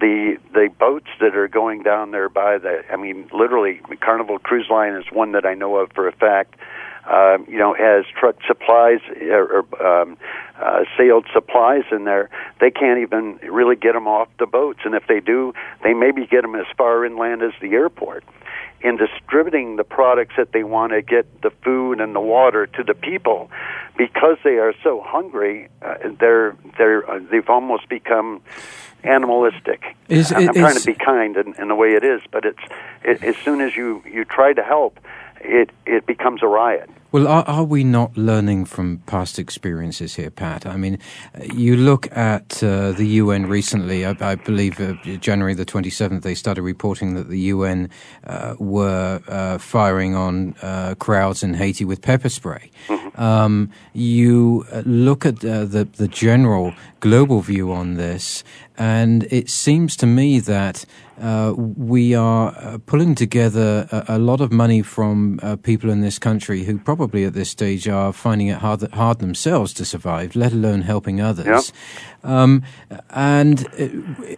[0.00, 4.68] The the boats that are going down there by the I mean literally Carnival Cruise
[4.70, 6.56] Line is one that I know of for a fact.
[7.04, 10.16] Uh, you know, has truck supplies or, or um,
[10.62, 14.78] uh, sailed supplies in there, they can't even really get them off the boats.
[14.84, 15.52] And if they do,
[15.82, 18.22] they maybe get them as far inland as the airport
[18.82, 22.82] in distributing the products that they want to get the food and the water to
[22.82, 23.50] the people
[23.96, 28.40] because they are so hungry uh, they're they're uh, they've almost become
[29.04, 29.96] animalistic.
[30.08, 32.62] Is, I'm, I'm trying to be kind in, in the way it is but it's
[33.04, 34.98] it, as soon as you you try to help
[35.40, 40.30] it it becomes a riot well, are, are, we not learning from past experiences here,
[40.30, 40.64] Pat?
[40.64, 40.98] I mean,
[41.54, 46.34] you look at uh, the UN recently, I, I believe uh, January the 27th, they
[46.34, 47.90] started reporting that the UN
[48.24, 52.70] uh, were uh, firing on uh, crowds in Haiti with pepper spray.
[52.88, 53.20] Mm-hmm.
[53.20, 58.42] Um, you uh, look at the, the general global view on this,
[58.78, 60.86] and it seems to me that
[61.20, 66.00] uh, we are uh, pulling together a, a, lot of money from uh, people in
[66.00, 70.36] this country who probably at this stage are finding it hard, hard themselves to survive,
[70.36, 71.72] let alone helping others.
[72.24, 72.62] Um,
[73.10, 73.66] and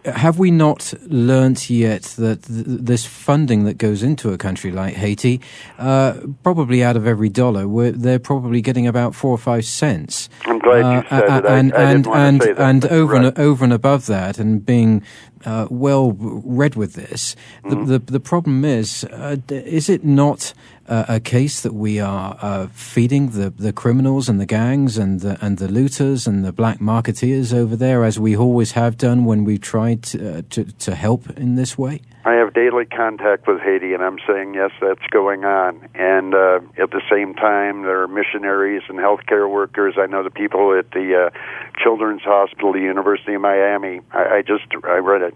[0.06, 4.70] uh, have we not learnt yet that th- this funding that goes into a country
[4.70, 5.40] like Haiti,
[5.78, 10.30] uh, probably out of every dollar, they're probably getting about four or five cents.
[10.46, 11.44] I'm glad you uh, said uh, it.
[11.46, 13.24] I, and I and and, that, and over right.
[13.26, 15.02] and over and above that, and being
[15.44, 17.84] uh, well read with this, mm-hmm.
[17.84, 20.52] the, the, the problem is, uh, is it not
[20.88, 25.20] uh, a case that we are uh, feeding the, the criminals and the gangs and
[25.20, 29.24] the, and the looters and the black marketeers over there, as we always have done
[29.24, 32.00] when we tried to, uh, to, to help in this way?
[32.26, 35.86] I have daily contact with Haiti, and I'm saying yes, that's going on.
[35.94, 39.96] And uh, at the same time, there are missionaries and healthcare workers.
[39.98, 44.00] I know the people at the uh, Children's Hospital, the University of Miami.
[44.10, 45.32] I, I just I read a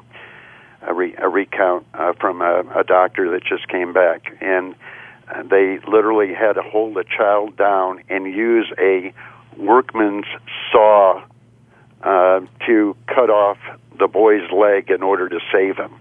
[0.86, 4.74] a, re, a recount uh, from a, a doctor that just came back, and
[5.28, 9.12] uh, they literally had to hold a child down and use a
[9.56, 10.26] workman's
[10.70, 11.22] saw
[12.02, 13.58] uh, to cut off
[13.98, 15.92] the boy's leg in order to save him.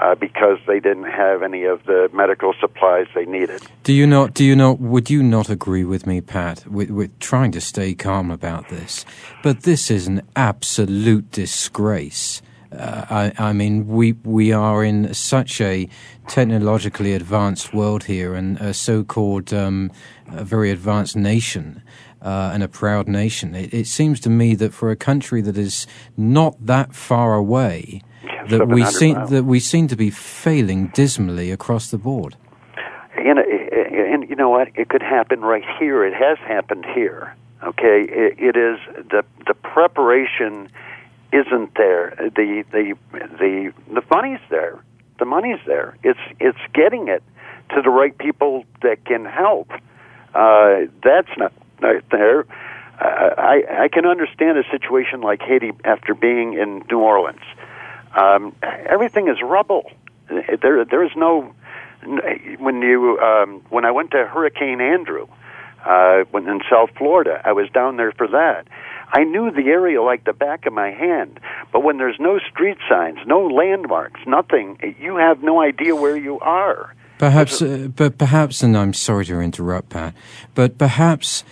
[0.00, 3.60] Uh, because they didn't have any of the medical supplies they needed.
[3.82, 4.32] Do you not?
[4.32, 4.78] Do you not?
[4.78, 6.64] Would you not agree with me, Pat?
[6.68, 9.04] With, trying to stay calm about this,
[9.42, 12.42] but this is an absolute disgrace.
[12.70, 15.88] Uh, I, I, mean, we we are in such a
[16.28, 19.90] technologically advanced world here, and a so-called um,
[20.28, 21.82] a very advanced nation.
[22.20, 23.54] Uh, and a proud nation.
[23.54, 28.02] It, it, seems to me that for a country that is not that far away,
[28.48, 29.30] that we seem miles.
[29.30, 32.36] that we seem to be failing dismally across the board.
[33.16, 34.68] And, and you know what?
[34.74, 36.04] It could happen right here.
[36.04, 37.34] It has happened here.
[37.62, 38.78] Okay, it, it is
[39.10, 40.70] the the preparation
[41.32, 42.14] isn't there.
[42.18, 44.82] The the the the money's there.
[45.18, 45.96] The money's there.
[46.04, 47.22] It's it's getting it
[47.74, 49.70] to the right people that can help.
[50.34, 52.46] Uh, that's not, not there.
[53.00, 57.42] I I can understand a situation like Haiti after being in New Orleans.
[58.14, 59.90] Um, everything is rubble.
[60.28, 61.54] There there is no
[62.58, 65.26] when you um, when I went to Hurricane Andrew
[65.84, 68.66] uh, when in South Florida, I was down there for that.
[69.10, 71.40] I knew the area like the back of my hand,
[71.72, 76.38] but when there's no street signs, no landmarks, nothing, you have no idea where you
[76.40, 76.94] are.
[77.18, 80.14] Perhaps, uh, but perhaps, and I'm sorry to interrupt, Pat,
[80.54, 81.42] but perhaps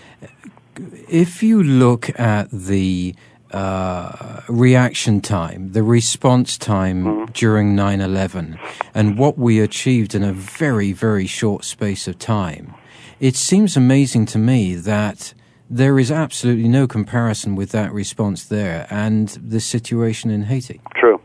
[1.09, 3.15] if you look at the
[3.53, 7.33] uh, reaction time, the response time mm-hmm.
[7.33, 8.59] during 9 11,
[8.95, 12.75] and what we achieved in a very, very short space of time,
[13.21, 15.35] it seems amazing to me that
[15.69, 20.81] there is absolutely no comparison with that response there and the situation in Haiti.
[20.95, 21.21] True.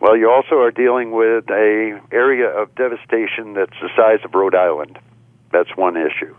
[0.00, 4.54] Well, you also are dealing with a area of devastation that's the size of Rhode
[4.54, 4.98] Island.
[5.52, 6.34] That's one issue.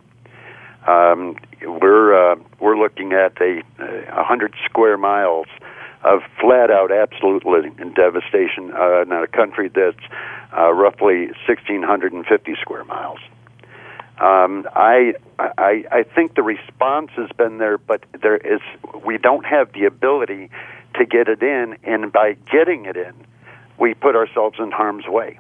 [0.88, 5.48] Um, we're uh, we're looking at a, a hundred square miles
[6.04, 10.04] of flat out absolute living devastation uh, in a country that's
[10.58, 13.20] uh, roughly 1,650 square miles.
[14.20, 18.60] Um, I, I I think the response has been there, but there is
[19.06, 20.50] we don't have the ability
[20.96, 23.14] to get it in, and by getting it in,
[23.80, 25.40] we put ourselves in harm's way.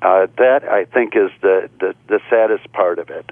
[0.00, 3.30] Uh, that I think is the, the the saddest part of it.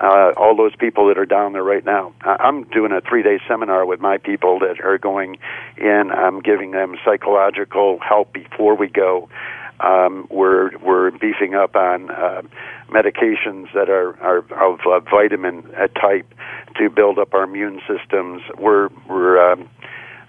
[0.00, 2.12] Uh, all those people that are down there right now.
[2.20, 5.38] I'm doing a three day seminar with my people that are going
[5.76, 6.10] in.
[6.14, 9.28] I'm giving them psychological help before we go.
[9.80, 12.42] Um, we're we're beefing up on uh,
[12.90, 15.62] medications that are, are of uh, vitamin
[16.00, 16.32] type
[16.76, 18.42] to build up our immune systems.
[18.58, 19.68] We're we're um,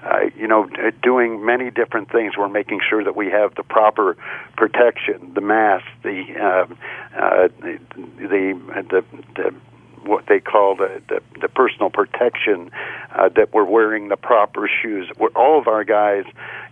[0.03, 0.69] uh, you know
[1.03, 2.33] doing many different things.
[2.37, 4.17] We're making sure that we have the proper
[4.55, 6.73] protection, the mask, the uh,
[7.17, 7.79] uh, the,
[8.17, 9.55] the the, the
[10.03, 12.71] what they call the, the, the personal protection,
[13.15, 15.09] uh, that we're wearing the proper shoes.
[15.17, 16.23] We're, all of our guys,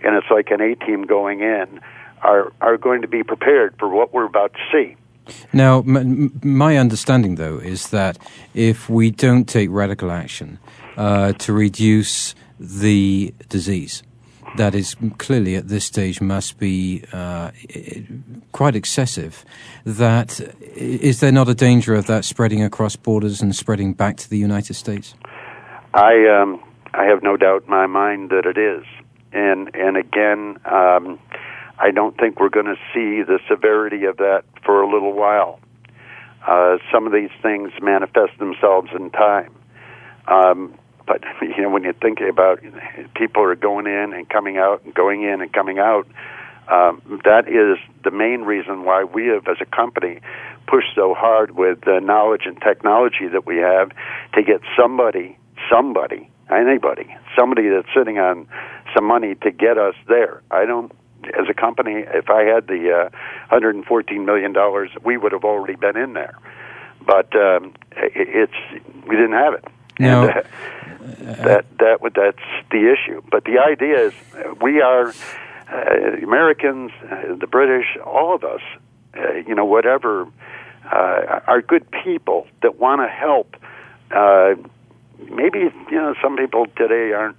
[0.01, 1.79] and it's like an A team going in,
[2.21, 4.95] are, are going to be prepared for what we're about to see.
[5.53, 8.17] Now, m- my understanding, though, is that
[8.53, 10.59] if we don't take radical action
[10.95, 14.03] uh, to reduce the disease,
[14.55, 17.51] that is clearly at this stage must be uh,
[18.51, 19.45] quite excessive.
[19.85, 20.39] That
[20.75, 24.37] is there not a danger of that spreading across borders and spreading back to the
[24.37, 25.15] United States?
[25.93, 28.85] I um, I have no doubt in my mind that it is,
[29.31, 30.57] and and again.
[30.65, 31.19] Um,
[31.79, 35.59] I don't think we're going to see the severity of that for a little while.
[36.45, 39.53] Uh, some of these things manifest themselves in time.
[40.27, 40.73] Um,
[41.07, 42.59] but you know, when you think about
[43.15, 46.07] people are going in and coming out and going in and coming out,
[46.67, 50.19] um, that is the main reason why we have, as a company,
[50.67, 53.89] pushed so hard with the knowledge and technology that we have
[54.33, 55.37] to get somebody,
[55.71, 58.47] somebody, anybody, somebody that's sitting on
[58.93, 60.41] some money to get us there.
[60.51, 60.91] I don't
[61.37, 63.09] as a company, if I had the uh,
[63.49, 66.37] 114 million dollars, we would have already been in there.
[67.05, 68.53] But um, it's
[69.07, 69.65] we didn't have it.
[69.99, 70.27] No.
[70.27, 70.43] And, uh,
[71.43, 73.21] that that that's the issue.
[73.29, 74.13] But the idea is
[74.61, 75.13] we are
[75.71, 78.61] uh, Americans, uh, the British, all of us,
[79.17, 80.27] uh, you know, whatever,
[80.85, 83.55] uh, are good people that want to help.
[84.11, 84.55] Uh,
[85.29, 87.37] maybe you know some people today aren't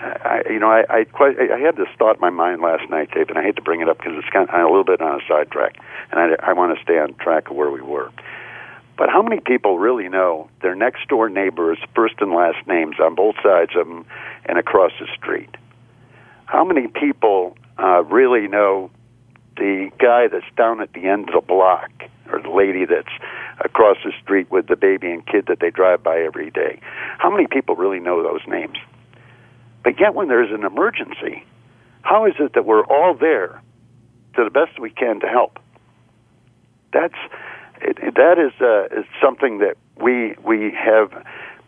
[0.00, 3.10] I, you know, I, I quite I had this thought in my mind last night,
[3.12, 5.00] Dave, and I hate to bring it up because it's kind of a little bit
[5.00, 5.76] on a sidetrack,
[6.12, 8.12] and I, I want to stay on track of where we were.
[8.98, 13.14] But how many people really know their next door neighbors' first and last names on
[13.14, 14.04] both sides of them
[14.44, 15.56] and across the street?
[16.46, 18.90] How many people uh, really know
[19.56, 21.90] the guy that's down at the end of the block
[22.32, 23.08] or the lady that's
[23.64, 26.80] across the street with the baby and kid that they drive by every day?
[27.18, 28.78] How many people really know those names?
[29.84, 31.44] But yet, when there's an emergency,
[32.02, 33.62] how is it that we're all there
[34.34, 35.60] to the best we can to help?
[36.92, 37.14] That's
[37.80, 41.10] it, that is uh, is something that we we have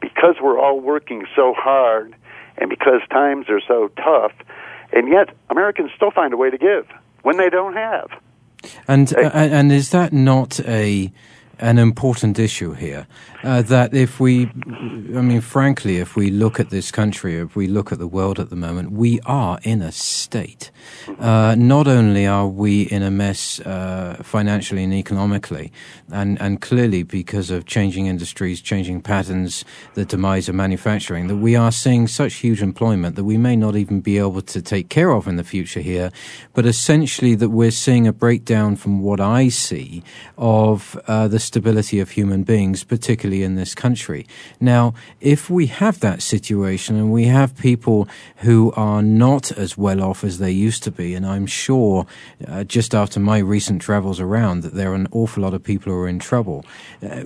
[0.00, 2.14] because we're all working so hard,
[2.58, 4.32] and because times are so tough,
[4.92, 6.86] and yet Americans still find a way to give
[7.22, 8.10] when they don't have.
[8.86, 11.12] And uh, and is that not a
[11.60, 13.06] an important issue here.
[13.42, 17.66] Uh, that if we, I mean, frankly, if we look at this country, if we
[17.66, 20.70] look at the world at the moment, we are in a state.
[21.18, 25.72] Uh, not only are we in a mess uh, financially and economically,
[26.10, 31.54] and, and clearly because of changing industries, changing patterns, the demise of manufacturing, that we
[31.56, 35.10] are seeing such huge employment that we may not even be able to take care
[35.10, 36.10] of in the future here,
[36.54, 40.02] but essentially that we're seeing a breakdown from what I see
[40.36, 44.22] of uh, the stability of human beings, particularly in this country.
[44.60, 48.08] Now, if we have that situation and we have people
[48.46, 52.06] who are not as well off as they used to be, and I'm sure
[52.46, 55.92] uh, just after my recent travels around that there are an awful lot of people
[55.92, 56.64] who are in trouble.
[57.02, 57.24] Uh,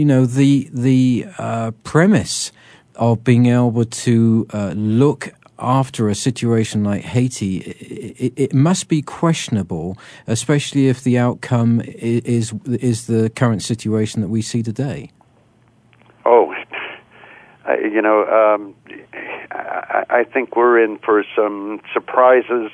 [0.00, 2.52] you know, the the uh, premise
[2.96, 9.00] of being able to uh, look after a situation like Haiti, it, it, must be
[9.00, 9.96] questionable,
[10.26, 15.10] especially if the outcome is is the current situation that we see today.
[16.26, 16.52] Oh,
[17.68, 18.74] you know, um,
[19.52, 22.70] I, I think we're in for some surprises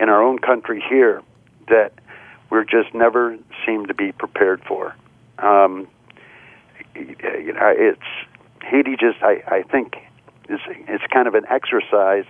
[0.00, 1.22] in our own country here
[1.68, 1.92] that
[2.50, 4.94] we're just never seem to be prepared for.
[5.38, 5.86] Um,
[6.94, 8.00] you know, it's
[8.62, 8.96] Haiti.
[8.96, 9.96] Just I, I think
[10.48, 12.24] it's, it's kind of an exercise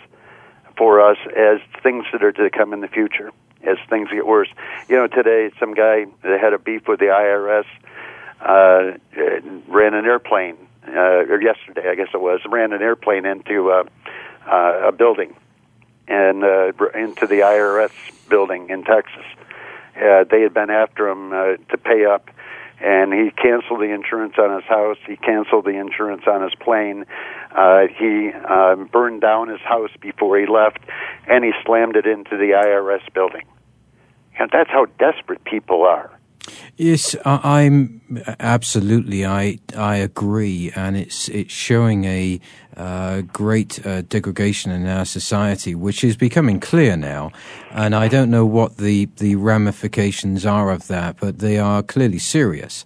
[0.77, 3.31] for us as things that are to come in the future,
[3.62, 4.49] as things get worse.
[4.89, 7.64] You know, today some guy that had a beef with the IRS
[8.41, 8.97] uh,
[9.66, 10.57] ran an airplane,
[10.87, 13.85] uh, or yesterday I guess it was, ran an airplane into uh,
[14.47, 15.35] uh, a building
[16.07, 17.91] and uh, into the IRS
[18.29, 19.25] building in Texas.
[19.97, 22.31] Uh, they had been after him uh, to pay up
[22.81, 24.99] and he canceled the insurance on his house.
[25.07, 27.05] He canceled the insurance on his plane.
[27.51, 30.79] Uh, he uh, burned down his house before he left,
[31.26, 33.45] and he slammed it into the IRS building.
[34.39, 36.18] And that's how desperate people are.
[36.77, 38.01] Yes, I'm
[38.39, 39.27] absolutely.
[39.27, 42.41] I I agree, and it's it's showing a
[42.77, 47.33] uh, great uh, degradation in our society, which is becoming clear now.
[47.73, 52.19] And I don't know what the the ramifications are of that, but they are clearly
[52.19, 52.85] serious.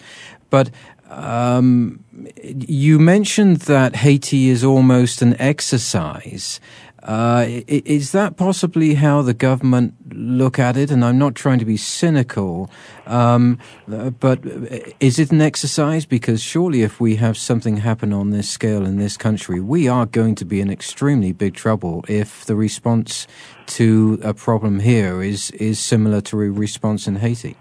[0.51, 0.71] But
[1.09, 2.03] um,
[2.43, 6.61] you mentioned that Haiti is almost an exercise
[7.03, 10.91] uh, is that possibly how the government look at it?
[10.91, 12.71] And I'm not trying to be cynical,
[13.07, 13.59] um,
[14.21, 14.41] but
[15.01, 16.07] is it an exercise?
[16.07, 20.07] Because surely, if we have something happen on this scale in this country, we are
[20.07, 23.27] going to be in extremely big trouble if the response
[23.67, 27.57] to a problem here is is similar to a response in Haiti.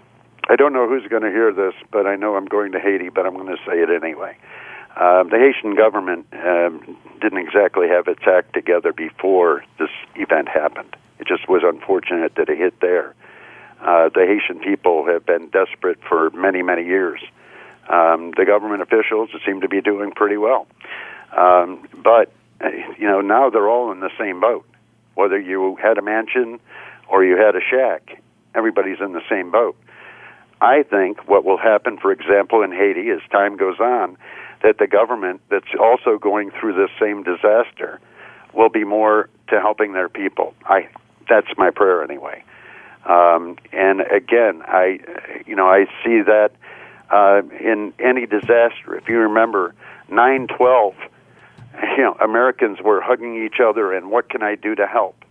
[0.48, 3.08] I don't know who's going to hear this, but I know I'm going to Haiti,
[3.08, 4.36] but I'm going to say it anyway.
[4.96, 10.94] Uh, the Haitian government um, didn't exactly have its act together before this event happened.
[11.18, 13.14] It just was unfortunate that it hit there.
[13.80, 17.20] Uh, the Haitian people have been desperate for many, many years.
[17.88, 20.66] Um, the government officials seem to be doing pretty well.
[21.36, 22.30] Um, but,
[22.60, 22.68] uh,
[22.98, 24.66] you know, now they're all in the same boat.
[25.14, 26.60] Whether you had a mansion
[27.08, 28.22] or you had a shack,
[28.54, 29.76] everybody's in the same boat.
[30.60, 34.16] I think what will happen, for example, in Haiti as time goes on,
[34.62, 38.00] that the government that's also going through this same disaster
[38.52, 40.54] will be more to helping their people.
[40.64, 40.88] I
[41.28, 42.42] that's my prayer anyway.
[43.04, 45.00] Um, and again, I
[45.46, 46.52] you know I see that
[47.10, 48.94] uh, in any disaster.
[48.96, 49.74] If you remember
[50.08, 50.94] nine twelve,
[51.96, 55.24] you know Americans were hugging each other and what can I do to help?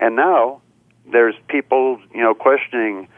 [0.00, 0.60] And now
[1.10, 3.08] there's people you know questioning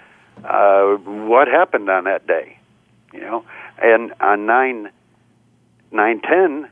[0.45, 2.59] uh, what happened on that day.
[3.13, 3.45] You know,
[3.81, 4.91] and on nine
[5.95, 6.69] nine ten,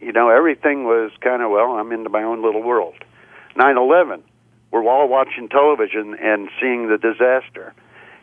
[0.00, 1.72] you know, everything was kind of well.
[1.72, 2.96] I'm into my own little world.
[3.56, 4.22] Nine eleven,
[4.70, 7.72] we're all watching television and seeing the disaster.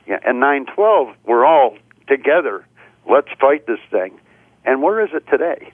[0.05, 2.65] Yeah, and nine twelve, we're all together.
[3.09, 4.19] Let's fight this thing.
[4.65, 5.71] And where is it today?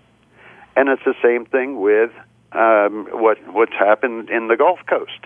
[0.75, 2.11] And it's the same thing with
[2.51, 5.19] um, what what's happened in the Gulf Coast,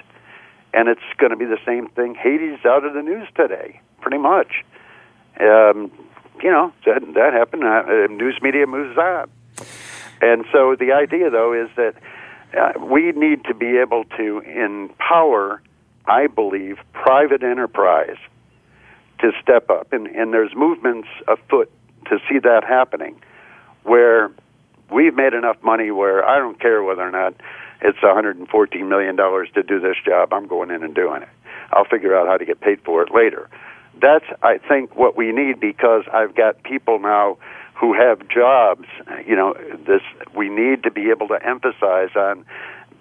[0.74, 2.16] and it's going to be the same thing.
[2.16, 4.64] Haiti's out of the news today, pretty much.
[5.40, 5.92] Um,
[6.42, 7.64] you know that that happened.
[7.64, 9.30] Uh, news media moves on,
[10.22, 11.96] and so the idea though is that
[12.58, 15.62] uh, we need to be able to empower,
[16.06, 18.18] I believe, private enterprise
[19.20, 21.72] to step up, and and there's movements afoot
[22.06, 23.20] to see that happening,
[23.84, 24.32] where
[24.92, 27.34] we've made enough money where I don't care whether or not
[27.82, 30.34] it's 114 million dollars to do this job.
[30.34, 31.30] I'm going in and doing it.
[31.72, 33.50] I'll figure out how to get paid for it later
[34.02, 37.38] that's I think what we need because I've got people now
[37.74, 38.88] who have jobs.
[39.26, 39.54] You know,
[39.86, 40.02] this
[40.36, 42.46] we need to be able to emphasize on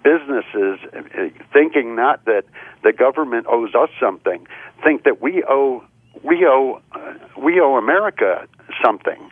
[0.03, 0.79] businesses
[1.51, 2.43] thinking not that
[2.83, 4.47] the government owes us something,
[4.83, 5.83] think that we owe
[6.23, 8.47] we owe uh, we owe America
[8.83, 9.29] something,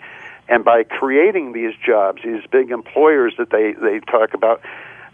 [0.49, 4.61] and by creating these jobs, these big employers that they they talk about,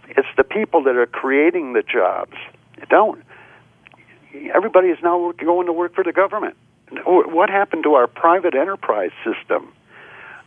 [0.10, 2.36] it's the people that are creating the jobs.
[2.90, 3.22] Don't
[4.54, 6.56] everybody is now going to work for the government.
[7.06, 9.72] What happened to our private enterprise system,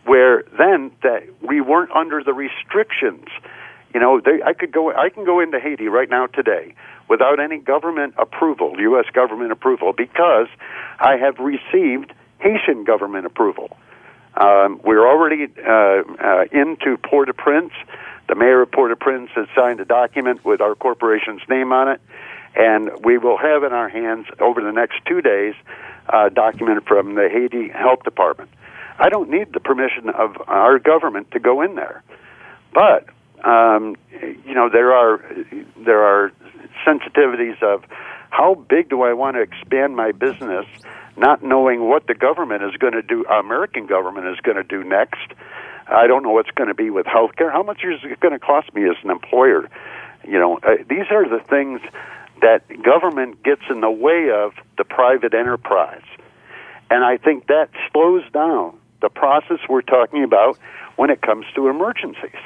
[0.05, 3.27] where then that we weren't under the restrictions?
[3.95, 4.93] You know, they, I could go.
[4.93, 6.75] I can go into Haiti right now today
[7.09, 9.07] without any government approval, U.S.
[9.13, 10.49] government approval, because
[10.99, 13.77] I have received Haitian government approval.
[14.37, 17.73] Um, we're already uh, uh, into Port-au-Prince.
[18.29, 22.01] The mayor of Port-au-Prince has signed a document with our corporation's name on it,
[22.55, 25.55] and we will have in our hands over the next two days
[26.09, 28.51] a document from the Haiti Health Department.
[28.99, 32.03] I don't need the permission of our government to go in there,
[32.73, 33.07] but
[33.45, 35.21] um, you know there are
[35.85, 36.33] there are
[36.87, 37.85] sensitivities of
[38.31, 40.67] how big do I want to expand my business,
[41.17, 44.83] not knowing what the government is going to do, American government is going to do
[44.83, 45.33] next.
[45.87, 47.53] I don't know what's going to be with healthcare.
[47.53, 49.69] How much is it going to cost me as an employer?
[50.27, 51.81] You know, uh, these are the things
[52.45, 56.05] that government gets in the way of the private enterprise.
[56.91, 60.59] And I think that slows down the process we're talking about
[60.97, 62.41] when it comes to emergencies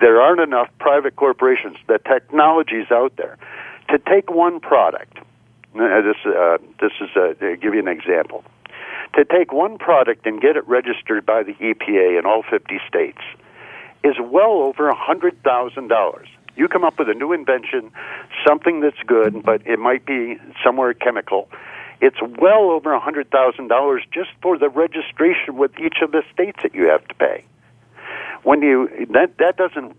[0.00, 3.36] there aren't enough private corporations, the technology's out there.
[3.90, 7.88] To take one product, uh, this, uh, this is a, uh, to give you an
[7.88, 8.44] example.
[9.14, 13.20] To take one product and get it registered by the EPA in all 50 states
[14.02, 16.26] is well over $100,000.
[16.56, 17.90] You come up with a new invention,
[18.46, 19.40] something that's good, mm-hmm.
[19.40, 21.48] but it might be somewhere chemical.
[22.00, 26.74] It's well over a $100,000 just for the registration with each of the states that
[26.74, 27.44] you have to pay
[28.44, 29.96] when you that that doesn't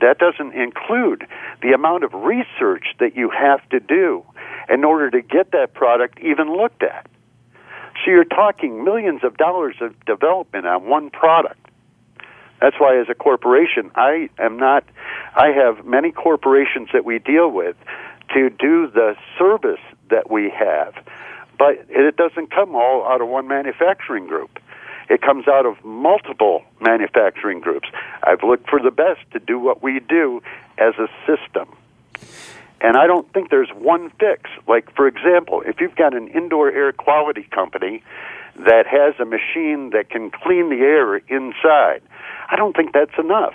[0.00, 1.26] that doesn't include
[1.62, 4.24] the amount of research that you have to do
[4.68, 7.06] in order to get that product even looked at.
[8.04, 11.65] So you're talking millions of dollars of development on one product.
[12.66, 14.82] That's why as a corporation I am not
[15.36, 17.76] I have many corporations that we deal with
[18.34, 19.78] to do the service
[20.10, 20.94] that we have.
[21.56, 24.58] But it doesn't come all out of one manufacturing group.
[25.08, 27.88] It comes out of multiple manufacturing groups.
[28.24, 30.42] I've looked for the best to do what we do
[30.76, 31.68] as a system.
[32.80, 34.50] And I don't think there's one fix.
[34.66, 38.02] Like, for example, if you've got an indoor air quality company
[38.64, 42.02] that has a machine that can clean the air inside,
[42.50, 43.54] I don't think that's enough.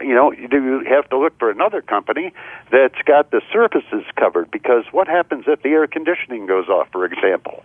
[0.00, 2.32] You know, you have to look for another company
[2.70, 7.06] that's got the surfaces covered because what happens if the air conditioning goes off, for
[7.06, 7.64] example?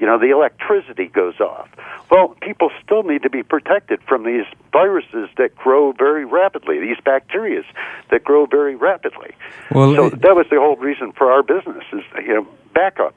[0.00, 1.68] you know, the electricity goes off.
[2.10, 6.98] Well, people still need to be protected from these viruses that grow very rapidly, these
[7.04, 7.62] bacteria
[8.10, 9.30] that grow very rapidly.
[9.70, 13.12] Well, so that was the whole reason for our business is you know backups.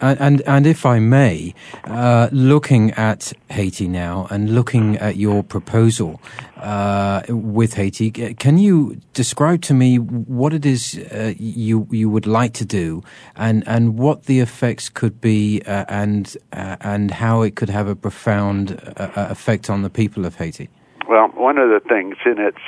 [0.00, 6.20] And, and if I may, uh, looking at Haiti now and looking at your proposal
[6.56, 12.26] uh, with Haiti, can you describe to me what it is uh, you you would
[12.26, 13.02] like to do,
[13.36, 17.86] and and what the effects could be, uh, and uh, and how it could have
[17.86, 20.68] a profound uh, effect on the people of Haiti?
[21.08, 22.66] Well, one of the things, and it's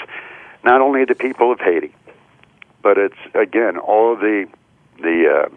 [0.65, 1.95] not only the people of Haiti,
[2.83, 4.47] but it's again all the
[4.99, 5.51] the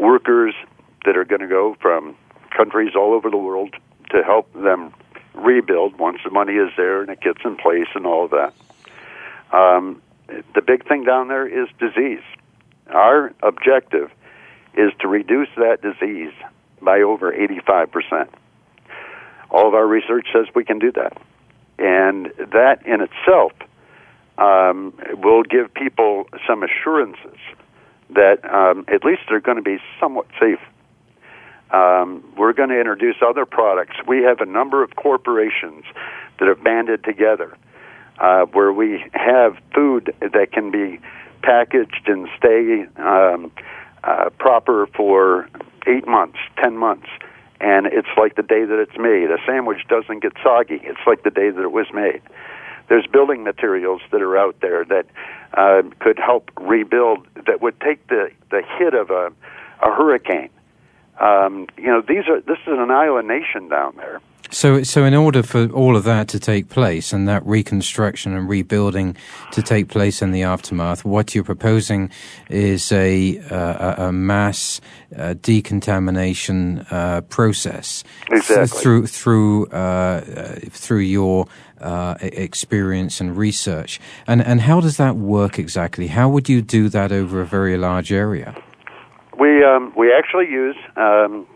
[0.00, 0.54] workers
[1.08, 2.14] that are going to go from
[2.54, 3.74] countries all over the world
[4.10, 4.92] to help them
[5.34, 8.52] rebuild once the money is there and it gets in place and all of that.
[9.50, 10.02] Um,
[10.54, 12.22] the big thing down there is disease.
[12.88, 14.10] Our objective
[14.74, 16.34] is to reduce that disease
[16.82, 18.28] by over 85%.
[19.50, 21.16] All of our research says we can do that.
[21.78, 23.52] And that in itself
[24.36, 27.38] um, will give people some assurances
[28.10, 30.60] that um, at least they're going to be somewhat safe
[31.70, 33.96] um, we're going to introduce other products.
[34.06, 35.84] We have a number of corporations
[36.38, 37.56] that have banded together
[38.18, 41.00] uh, where we have food that can be
[41.42, 43.52] packaged and stay um,
[44.02, 45.48] uh, proper for
[45.86, 47.06] eight months, ten months.
[47.60, 49.30] And it's like the day that it's made.
[49.30, 50.80] A sandwich doesn't get soggy.
[50.82, 52.22] It's like the day that it was made.
[52.88, 55.06] There's building materials that are out there that
[55.54, 59.32] uh, could help rebuild, that would take the, the hit of a,
[59.82, 60.50] a hurricane
[61.20, 64.20] um, you know, these are this is an island nation down there.
[64.50, 68.48] So, so in order for all of that to take place and that reconstruction and
[68.48, 69.16] rebuilding
[69.52, 72.10] to take place in the aftermath, what you're proposing
[72.48, 74.80] is a uh, a mass
[75.16, 78.80] uh, decontamination uh, process exactly.
[78.80, 80.20] through through uh,
[80.70, 81.46] through your
[81.82, 84.00] uh, experience and research.
[84.26, 86.06] And and how does that work exactly?
[86.06, 88.56] How would you do that over a very large area?
[89.38, 91.46] We um, we actually use um,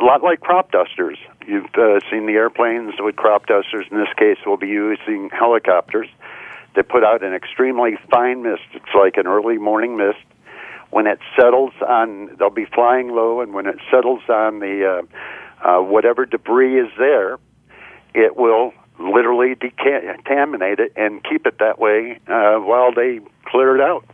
[0.00, 1.18] a lot like crop dusters.
[1.46, 3.86] You've uh, seen the airplanes with crop dusters.
[3.90, 6.08] In this case, we'll be using helicopters
[6.76, 8.62] that put out an extremely fine mist.
[8.74, 10.20] It's like an early morning mist.
[10.90, 15.02] When it settles on, they'll be flying low, and when it settles on the
[15.64, 17.38] uh, uh, whatever debris is there,
[18.14, 23.80] it will literally decontaminate it and keep it that way uh, while they clear it
[23.80, 24.04] out.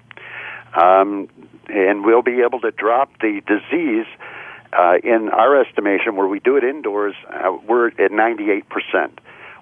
[0.81, 1.29] Um,
[1.69, 4.07] and we'll be able to drop the disease
[4.73, 8.65] uh, in our estimation, where we do it indoors, uh, we're at 98%.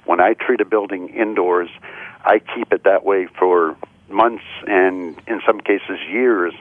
[0.05, 1.69] When I treat a building indoors,
[2.25, 3.77] I keep it that way for
[4.09, 6.55] months and, in some cases, years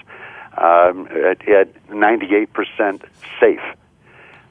[0.57, 3.03] um, at, at 98%
[3.39, 3.59] safe.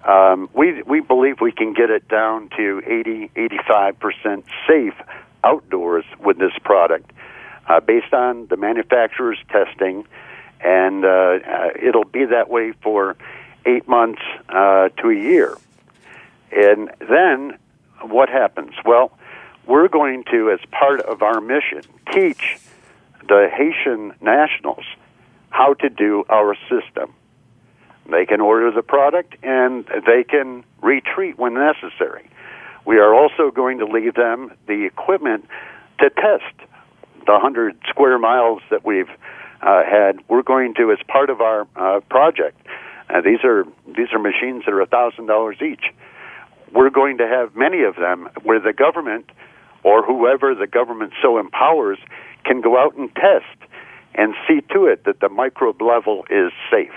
[0.04, 4.92] Um, we we believe we can get it down to 80 85 percent safe
[5.42, 7.10] outdoors with this product,
[7.68, 10.04] uh, based on the manufacturer's testing,
[10.64, 11.38] and uh,
[11.80, 13.16] it'll be that way for
[13.66, 15.56] eight months uh, to a year.
[16.50, 17.58] And then
[18.00, 18.72] what happens?
[18.84, 19.16] Well,
[19.66, 22.58] we're going to, as part of our mission, teach
[23.28, 24.84] the Haitian nationals
[25.50, 27.14] how to do our system.
[28.10, 32.28] They can order the product and they can retreat when necessary.
[32.84, 35.48] We are also going to leave them the equipment
[36.00, 36.54] to test
[37.26, 39.08] the 100 square miles that we've
[39.62, 40.18] uh, had.
[40.28, 42.66] We're going to, as part of our uh, project,
[43.10, 45.84] uh, these are these are machines that are thousand dollars each.
[46.72, 49.30] We're going to have many of them where the government
[49.82, 51.98] or whoever the government so empowers
[52.44, 53.70] can go out and test
[54.14, 56.94] and see to it that the microbe level is safe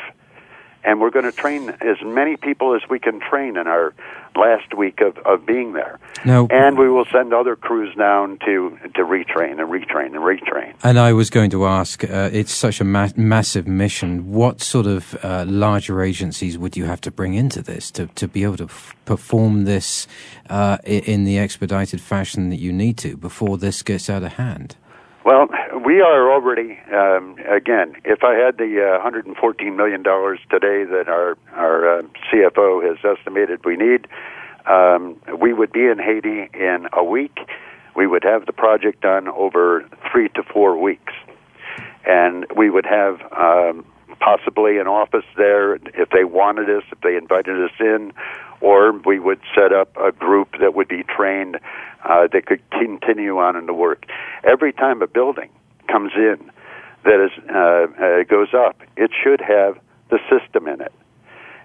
[0.87, 3.93] and we're going to train as many people as we can train in our
[4.35, 5.99] last week of, of being there.
[6.25, 10.73] Now, and we will send other crews down to to retrain and retrain and retrain.
[10.83, 14.31] And I was going to ask, uh, it's such a ma- massive mission.
[14.31, 18.27] What sort of uh, larger agencies would you have to bring into this to, to
[18.27, 20.07] be able to f- perform this
[20.49, 24.77] uh, in the expedited fashion that you need to before this gets out of hand?
[25.27, 25.49] Well,
[25.85, 27.97] we are already um, again.
[28.05, 32.01] If I had the uh, 114 million dollars today that our our uh,
[32.31, 34.07] CFO has estimated we need,
[34.67, 37.39] um, we would be in Haiti in a week.
[37.93, 41.11] We would have the project done over three to four weeks,
[42.05, 43.83] and we would have um,
[44.19, 48.13] possibly an office there if they wanted us, if they invited us in,
[48.61, 51.57] or we would set up a group that would be trained
[52.05, 54.05] uh, that could continue on in the work.
[54.43, 55.49] Every time a building
[55.87, 56.51] comes in
[57.03, 60.93] that is uh, uh, goes up, it should have the system in it,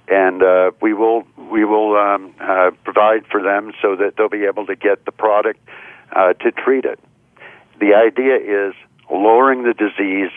[0.09, 4.45] and uh, we will we will um, uh, provide for them so that they'll be
[4.45, 5.61] able to get the product
[6.15, 7.01] uh, to treat it.
[7.81, 8.75] The idea is
[9.11, 10.31] lowering the disease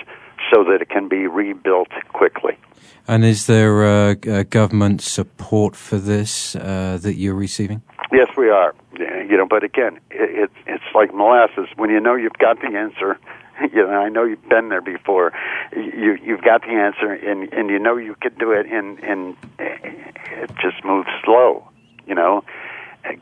[0.51, 2.57] so that it can be rebuilt quickly.
[3.07, 7.83] And is there uh, uh, government support for this uh, that you're receiving?
[8.11, 8.73] Yes, we are.
[8.97, 11.67] You know, but again, it, it, it's like molasses.
[11.75, 13.19] When you know you've got the answer,
[13.73, 15.33] you know, I know you've been there before.
[15.75, 19.35] You you've got the answer, and and you know you can do it, and and
[19.59, 21.67] it just moves slow.
[22.07, 22.43] You know,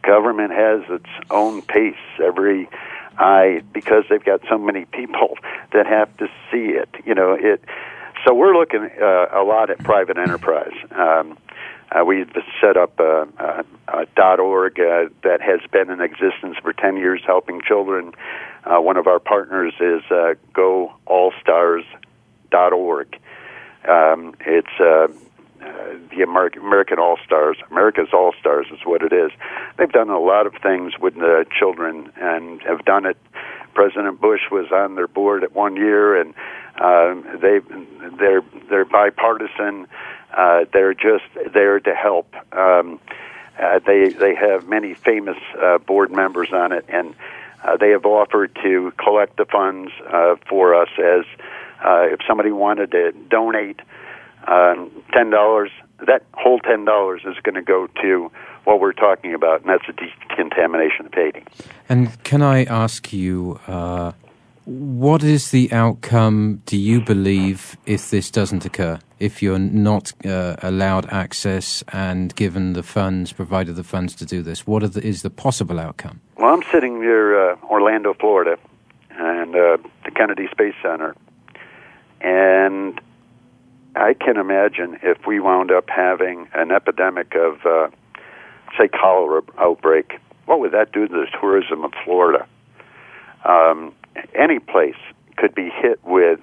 [0.01, 1.95] government has its own pace.
[2.23, 2.69] Every
[3.17, 5.37] I because they've got so many people
[5.73, 6.89] that have to see it.
[7.05, 7.63] You know it.
[8.25, 10.73] So we're looking uh, a lot at private enterprise.
[10.91, 11.37] Um,
[11.91, 14.05] uh, we've set up a, a, a
[14.39, 18.13] .org uh, that has been in existence for 10 years, helping children.
[18.63, 23.19] Uh, one of our partners is uh, GoAllStars.org.
[23.87, 24.67] Um, it's
[25.63, 27.57] uh, the American, American All Stars.
[27.71, 29.31] America's All Stars is what it is.
[29.77, 33.17] They've done a lot of things with the children and have done it.
[33.73, 36.33] President Bush was on their board at one year, and
[36.77, 37.59] uh, they
[38.19, 39.87] they're they're bipartisan.
[40.35, 42.33] Uh, they're just there to help.
[42.51, 42.99] Um,
[43.59, 47.15] uh, they they have many famous uh, board members on it, and
[47.63, 51.25] uh, they have offered to collect the funds uh, for us as
[51.83, 53.79] uh, if somebody wanted to donate
[54.47, 55.71] um, ten dollars.
[56.05, 58.31] That whole ten dollars is going to go to
[58.65, 61.43] what we're talking about, and that's the decontamination of Haiti.
[61.89, 63.59] And can I ask you?
[63.67, 64.13] Uh
[64.65, 68.97] what is the outcome, do you believe, if this doesn't occur?
[69.19, 74.41] If you're not uh, allowed access and given the funds, provided the funds to do
[74.41, 76.21] this, what the, is the possible outcome?
[76.37, 78.57] Well, I'm sitting near uh, Orlando, Florida,
[79.11, 81.13] and uh, the Kennedy Space Center,
[82.21, 82.99] and
[83.95, 87.89] I can imagine if we wound up having an epidemic of, uh,
[88.77, 92.47] say, cholera outbreak, what would that do to the tourism of Florida?
[93.45, 93.93] Um,
[94.33, 94.95] any place
[95.37, 96.39] could be hit with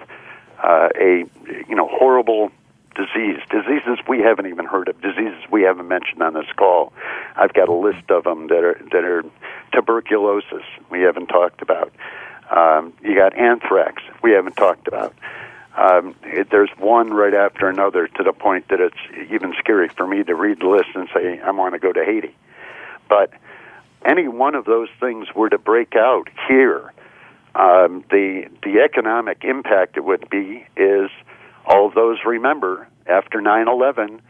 [0.63, 1.25] uh, a
[1.69, 2.51] you know horrible
[2.95, 6.93] disease, diseases we haven't even heard of, diseases we haven't mentioned on this call.
[7.37, 9.25] I've got a list of them that are that are
[9.73, 11.93] tuberculosis we haven't talked about.
[12.51, 15.15] Um, you got anthrax we haven't talked about.
[15.81, 20.07] Um, it, there's one right after another to the point that it's even scary for
[20.07, 22.37] me to read the list and say I want to go to Haiti.
[23.09, 23.33] But
[24.05, 26.93] any one of those things were to break out here,
[27.55, 31.11] um, the the economic impact it would be is
[31.65, 34.21] all those remember after 9/11,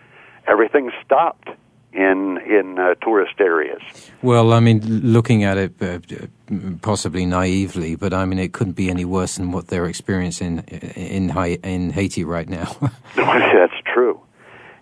[0.46, 1.48] everything stopped
[1.92, 3.82] in in uh, tourist areas.
[4.22, 4.80] Well, I mean,
[5.12, 5.98] looking at it uh,
[6.82, 11.30] possibly naively, but I mean, it couldn't be any worse than what they're experiencing in
[11.30, 12.76] in, in Haiti right now.
[13.16, 14.20] that's true,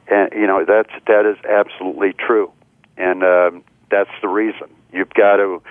[0.09, 2.53] and you know that's that is absolutely true,
[2.97, 5.63] and um, that's the reason you've got to.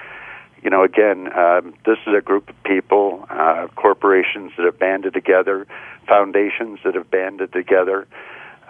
[0.64, 5.14] You know, again, um, this is a group of people, uh, corporations that have banded
[5.14, 5.68] together,
[6.08, 8.08] foundations that have banded together,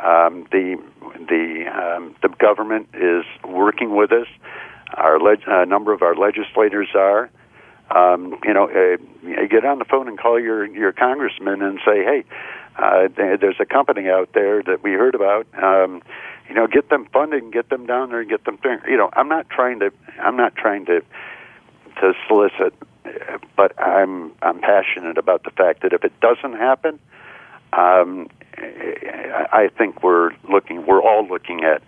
[0.03, 0.81] um, the
[1.27, 4.27] the um, the government is working with us.
[4.93, 7.29] Our leg- a number of our legislators are.
[7.89, 8.97] Um, you know, uh,
[9.47, 12.25] get on the phone and call your your congressman and say, "Hey,
[12.77, 15.47] uh, there's a company out there that we heard about.
[15.61, 16.03] Um,
[16.47, 18.59] you know, get them funded and get them down there and get them.
[18.87, 19.91] You know, I'm not trying to.
[20.19, 21.01] I'm not trying to
[22.01, 22.73] to solicit,
[23.55, 26.99] but I'm I'm passionate about the fact that if it doesn't happen,
[27.73, 28.27] um,
[28.59, 31.81] I think we're looking, we're all looking at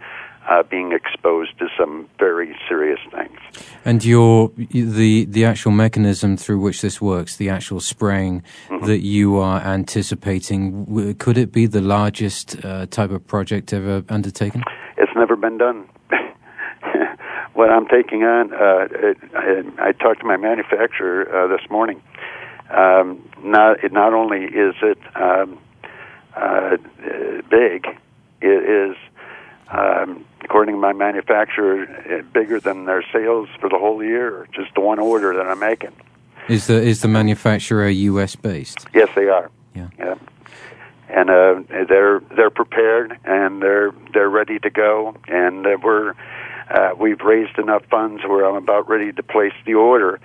[0.50, 3.38] uh, being exposed to some very serious things.
[3.86, 8.86] And your the the actual mechanism through which this works, the actual spraying mm-hmm.
[8.86, 14.64] that you are anticipating, could it be the largest uh, type of project ever undertaken?
[14.98, 15.88] It's never been done.
[17.54, 22.02] what I'm taking on, uh, it, I, I, talked to my manufacturer uh, this morning.
[22.70, 25.60] Um, not it not only is it um,
[26.36, 26.78] uh,
[27.50, 27.88] big.
[28.42, 28.96] It is,
[29.70, 34.48] um, according to my manufacturer, uh, bigger than their sales for the whole year.
[34.54, 35.92] Just the one order that I'm making.
[36.48, 38.36] Is the is the manufacturer U.S.
[38.36, 38.88] based?
[38.94, 39.52] Yes, they are.
[39.76, 39.90] Yeah.
[40.00, 40.16] yeah.
[41.10, 45.16] And uh, they're they're prepared and they're they're ready to go.
[45.28, 46.16] And uh, we're
[46.70, 50.20] uh, we've raised enough funds where I'm about ready to place the order.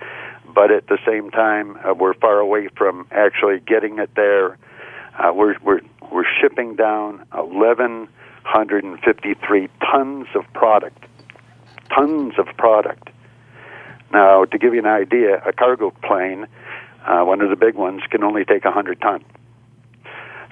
[0.53, 4.57] But at the same time, uh, we're far away from actually getting it there.
[5.17, 5.79] Uh, we're we're
[6.11, 11.05] we're shipping down 1,153 tons of product.
[11.93, 13.09] Tons of product.
[14.11, 16.47] Now, to give you an idea, a cargo plane,
[17.05, 19.23] uh, one of the big ones, can only take 100 tons.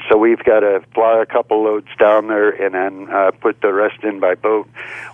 [0.10, 3.72] So we've got to fly a couple loads down there and then uh, put the
[3.72, 4.68] rest in by boat.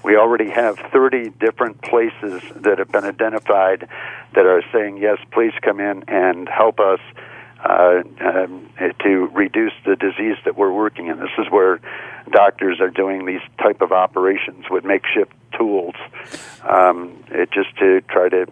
[0.03, 3.87] We already have 30 different places that have been identified
[4.33, 6.99] that are saying, yes, please come in and help us
[7.63, 8.69] uh, um,
[9.03, 11.19] to reduce the disease that we're working in.
[11.19, 11.79] This is where
[12.31, 15.95] doctors are doing these type of operations with makeshift tools,
[16.63, 18.45] um, it, just to try to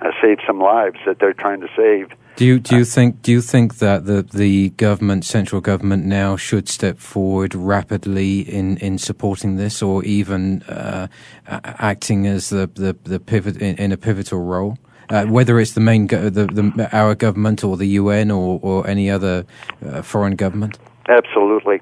[0.00, 2.16] uh, save some lives that they're trying to save.
[2.36, 6.36] Do you do you think do you think that the the government, central government, now
[6.36, 11.08] should step forward rapidly in, in supporting this, or even uh,
[11.46, 14.78] acting as the the, the pivot in, in a pivotal role?
[15.10, 18.86] Uh, whether it's the main go- the, the, our government or the UN or, or
[18.86, 19.44] any other
[19.84, 20.78] uh, foreign government?
[21.08, 21.80] Absolutely.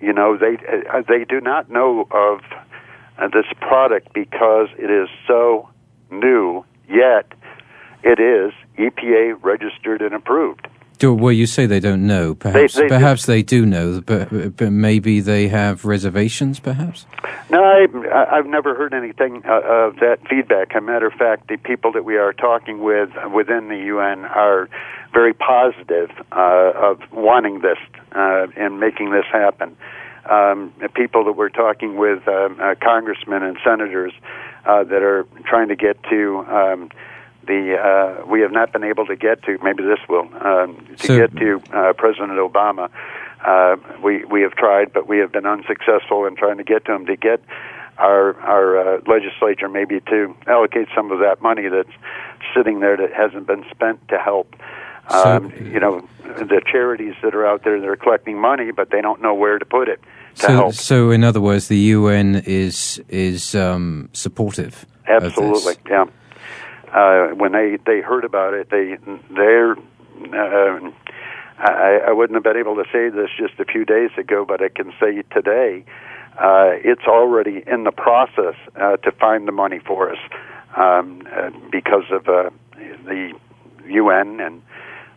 [0.00, 2.40] You know, they uh, they do not know of
[3.18, 5.68] uh, this product because it is so
[6.10, 6.64] new.
[6.88, 7.32] Yet,
[8.02, 10.68] it is EPA registered and approved.
[11.02, 12.34] Well, you say they don't know.
[12.34, 13.32] Perhaps, they, they perhaps do.
[13.32, 16.58] they do know, but, but maybe they have reservations.
[16.60, 17.06] Perhaps.
[17.50, 17.86] No, I,
[18.30, 20.74] I've never heard anything uh, of that feedback.
[20.74, 24.24] As a matter of fact, the people that we are talking with within the UN
[24.24, 24.68] are
[25.12, 27.78] very positive uh, of wanting this
[28.12, 29.76] uh, and making this happen.
[30.28, 34.12] Um, people that we're talking with, um, uh, congressmen and senators
[34.64, 36.38] uh, that are trying to get to.
[36.48, 36.90] Um,
[37.46, 39.58] the uh, we have not been able to get to.
[39.62, 42.90] Maybe this will um, to so, get to uh, President Obama.
[43.44, 46.92] Uh, we we have tried, but we have been unsuccessful in trying to get to
[46.92, 47.40] him to get
[47.98, 51.96] our our uh, legislature maybe to allocate some of that money that's
[52.54, 54.54] sitting there that hasn't been spent to help.
[55.08, 58.90] Um, so, you know, the charities that are out there that are collecting money, but
[58.90, 60.00] they don't know where to put it
[60.36, 60.74] to so, help.
[60.74, 64.84] So, in other words, the UN is is um, supportive.
[65.06, 66.06] Absolutely, yeah
[66.92, 68.96] uh, when they they heard about it, they
[69.34, 69.72] they're.
[69.72, 70.90] Uh,
[71.58, 74.62] I, I wouldn't have been able to say this just a few days ago, but
[74.62, 75.84] I can say today,
[76.38, 80.18] uh, it's already in the process uh, to find the money for us
[80.76, 83.32] um, uh, because of uh, the
[83.86, 84.62] UN, and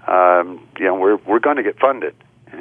[0.07, 2.15] um, you know we're we're going to get funded,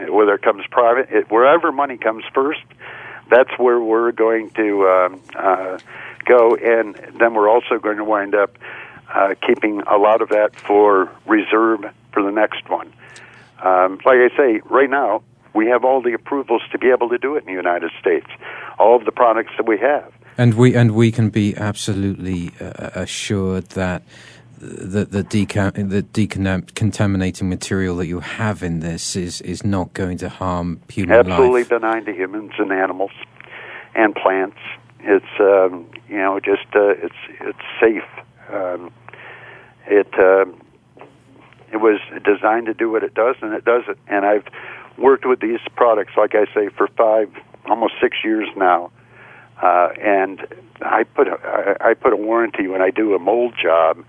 [0.09, 2.63] whether it comes private, it, wherever money comes first,
[3.31, 5.79] that's where we're going to um, uh,
[6.25, 8.59] go, and then we're also going to wind up
[9.15, 12.93] uh, keeping a lot of that for reserve for the next one.
[13.63, 15.23] Um, like I say, right now
[15.55, 18.27] we have all the approvals to be able to do it in the United States.
[18.79, 22.91] All of the products that we have, and we and we can be absolutely uh,
[22.95, 24.03] assured that
[24.59, 25.23] the the,
[25.83, 31.19] the decontaminating material that you have in this is is not going to harm human
[31.19, 31.69] absolutely life.
[31.71, 33.13] benign to humans and animals
[33.95, 34.59] and plants.
[35.01, 38.05] It's um, you know just uh, it's it's safe.
[38.53, 38.93] Um,
[39.89, 40.45] it uh,
[41.73, 43.99] it was designed to do what it does, and it does it.
[44.09, 44.47] And I've
[44.97, 47.31] worked with these products, like I say, for five,
[47.67, 48.91] almost six years now.
[49.61, 50.47] Uh, and
[50.81, 54.05] I put a, I put a warranty when I do a mold job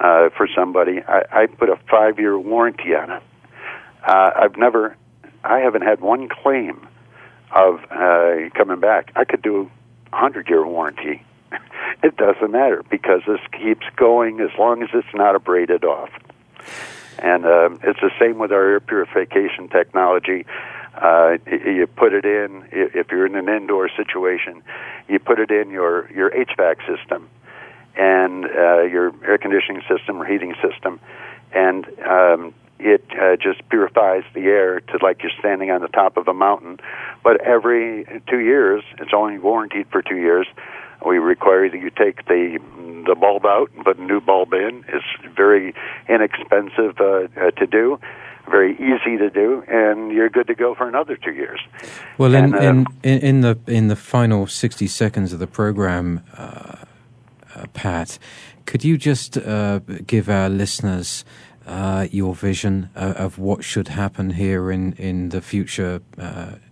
[0.00, 1.00] uh, for somebody.
[1.06, 3.22] I, I put a five year warranty on it.
[4.06, 4.96] Uh, I've never,
[5.42, 6.86] I haven't had one claim
[7.54, 9.12] of uh, coming back.
[9.16, 9.70] I could do
[10.12, 11.24] a hundred year warranty.
[12.02, 16.10] It doesn't matter because this keeps going as long as it's not abraded off.
[17.18, 20.46] And uh, it's the same with our air purification technology.
[20.94, 24.62] Uh, you put it in if you're in an indoor situation.
[25.08, 27.28] You put it in your your HVAC system
[27.96, 31.00] and uh, your air conditioning system or heating system,
[31.52, 36.16] and um, it uh, just purifies the air to like you're standing on the top
[36.16, 36.78] of a mountain.
[37.22, 40.46] But every two years, it's only warranted for two years.
[41.06, 42.58] We require that you take the
[43.06, 44.84] the bulb out and put a new bulb in.
[44.88, 45.74] It's very
[46.08, 48.00] inexpensive uh, uh, to do,
[48.50, 51.60] very easy to do, and you're good to go for another two years.
[52.16, 56.22] Well, and, in, uh, in, in the in the final sixty seconds of the program.
[56.36, 56.76] Uh,
[57.54, 58.18] uh, Pat,
[58.66, 61.24] could you just uh, give our listeners
[61.66, 66.00] uh, your vision of what should happen here in, in the future,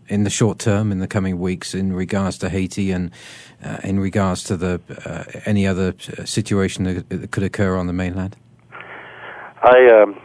[0.09, 3.11] in the short term, in the coming weeks, in regards to Haiti and
[3.85, 4.81] in regards to the
[5.47, 5.95] any other
[6.25, 8.37] situation that could occur on the mainland?
[9.63, 10.21] I, um,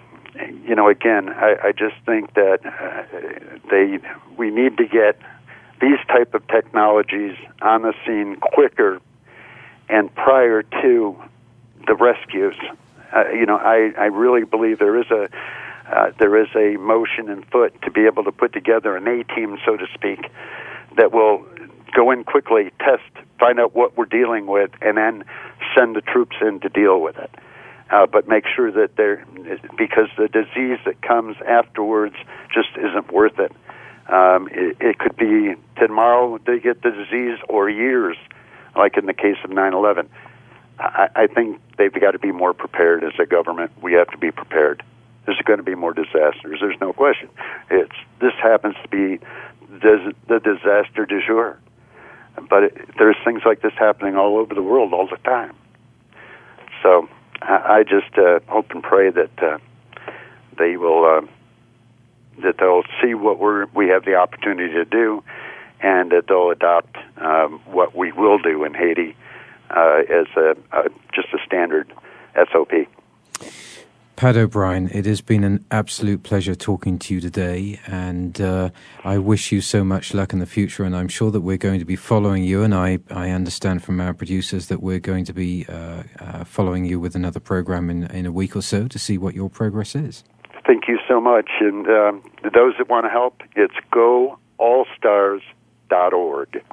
[0.68, 4.00] you know, again, I, I just think that uh, they
[4.36, 5.20] we need to get
[5.80, 9.00] these type of technologies on the scene quicker
[9.90, 11.16] and prior to
[11.86, 12.56] the rescues.
[13.16, 15.30] Uh, you know, I, I really believe there is a
[15.92, 19.24] uh, there is a motion in foot to be able to put together an A
[19.36, 20.30] team, so to speak,
[20.98, 21.46] that will
[21.96, 23.04] go in quickly, test,
[23.40, 25.24] find out what we're dealing with, and then
[25.76, 27.32] send the troops in to deal with it.
[27.90, 29.26] Uh, but make sure that they're
[29.78, 32.16] because the disease that comes afterwards
[32.54, 33.54] just isn't worth it.
[34.12, 38.18] Um, it, it could be tomorrow they get the disease or years
[38.76, 40.10] like in the case of 9 11.
[40.80, 43.72] I, I think they've got to be more prepared as a government.
[43.82, 44.84] We have to be prepared.
[45.28, 46.60] There's going to be more disasters.
[46.62, 47.30] There's no question.
[47.70, 49.24] It's this happens to be
[49.70, 51.60] the, the disaster du jour,
[52.50, 55.54] but it, there's things like this happening all over the world all the time.
[56.82, 57.10] So
[57.42, 59.58] I, I just uh, hope and pray that uh,
[60.58, 61.28] they will uh,
[62.42, 65.24] that they'll see what we're we have the opportunity to do,
[65.82, 69.14] and that they'll adopt um, what we will do in Haiti
[69.72, 71.94] uh, as a, a, just a standard
[72.52, 72.72] SOP.
[74.18, 78.72] Pat O'Brien, it has been an absolute pleasure talking to you today, and uh,
[79.04, 80.84] I wish you so much luck in the future.
[80.84, 82.64] And I'm sure that we're going to be following you.
[82.64, 86.84] And I, I understand from our producers that we're going to be uh, uh, following
[86.84, 89.94] you with another program in, in a week or so to see what your progress
[89.94, 90.24] is.
[90.66, 91.52] Thank you so much.
[91.60, 92.24] And um,
[92.56, 96.64] those that want to help, it's goallstars.org.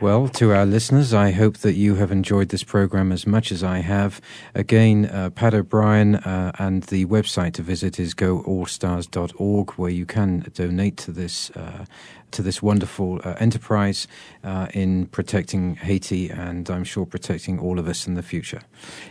[0.00, 3.62] Well, to our listeners, I hope that you have enjoyed this program as much as
[3.62, 4.18] I have.
[4.54, 10.50] Again, uh, Pat O'Brien uh, and the website to visit is goallstars.org, where you can
[10.54, 11.84] donate to this uh,
[12.32, 14.06] to this wonderful uh, enterprise
[14.44, 18.62] uh, in protecting Haiti and I'm sure protecting all of us in the future.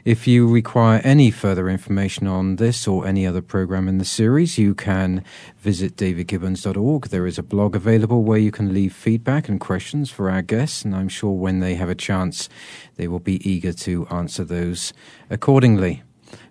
[0.06, 4.58] If you require any further information on this or any other program in the series,
[4.58, 5.24] you can
[5.58, 7.08] visit davidgibbons.org.
[7.08, 10.84] There is a blog available where you can leave feedback and questions for our guests,
[10.84, 12.50] and I'm sure when they have a chance,
[12.96, 14.94] they will be eager to answer those
[15.30, 16.04] accordingly.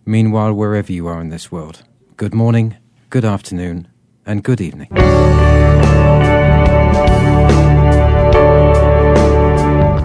[0.05, 1.83] Meanwhile, wherever you are in this world,
[2.17, 2.77] good morning,
[3.11, 3.89] good afternoon,
[4.27, 4.89] and good evening.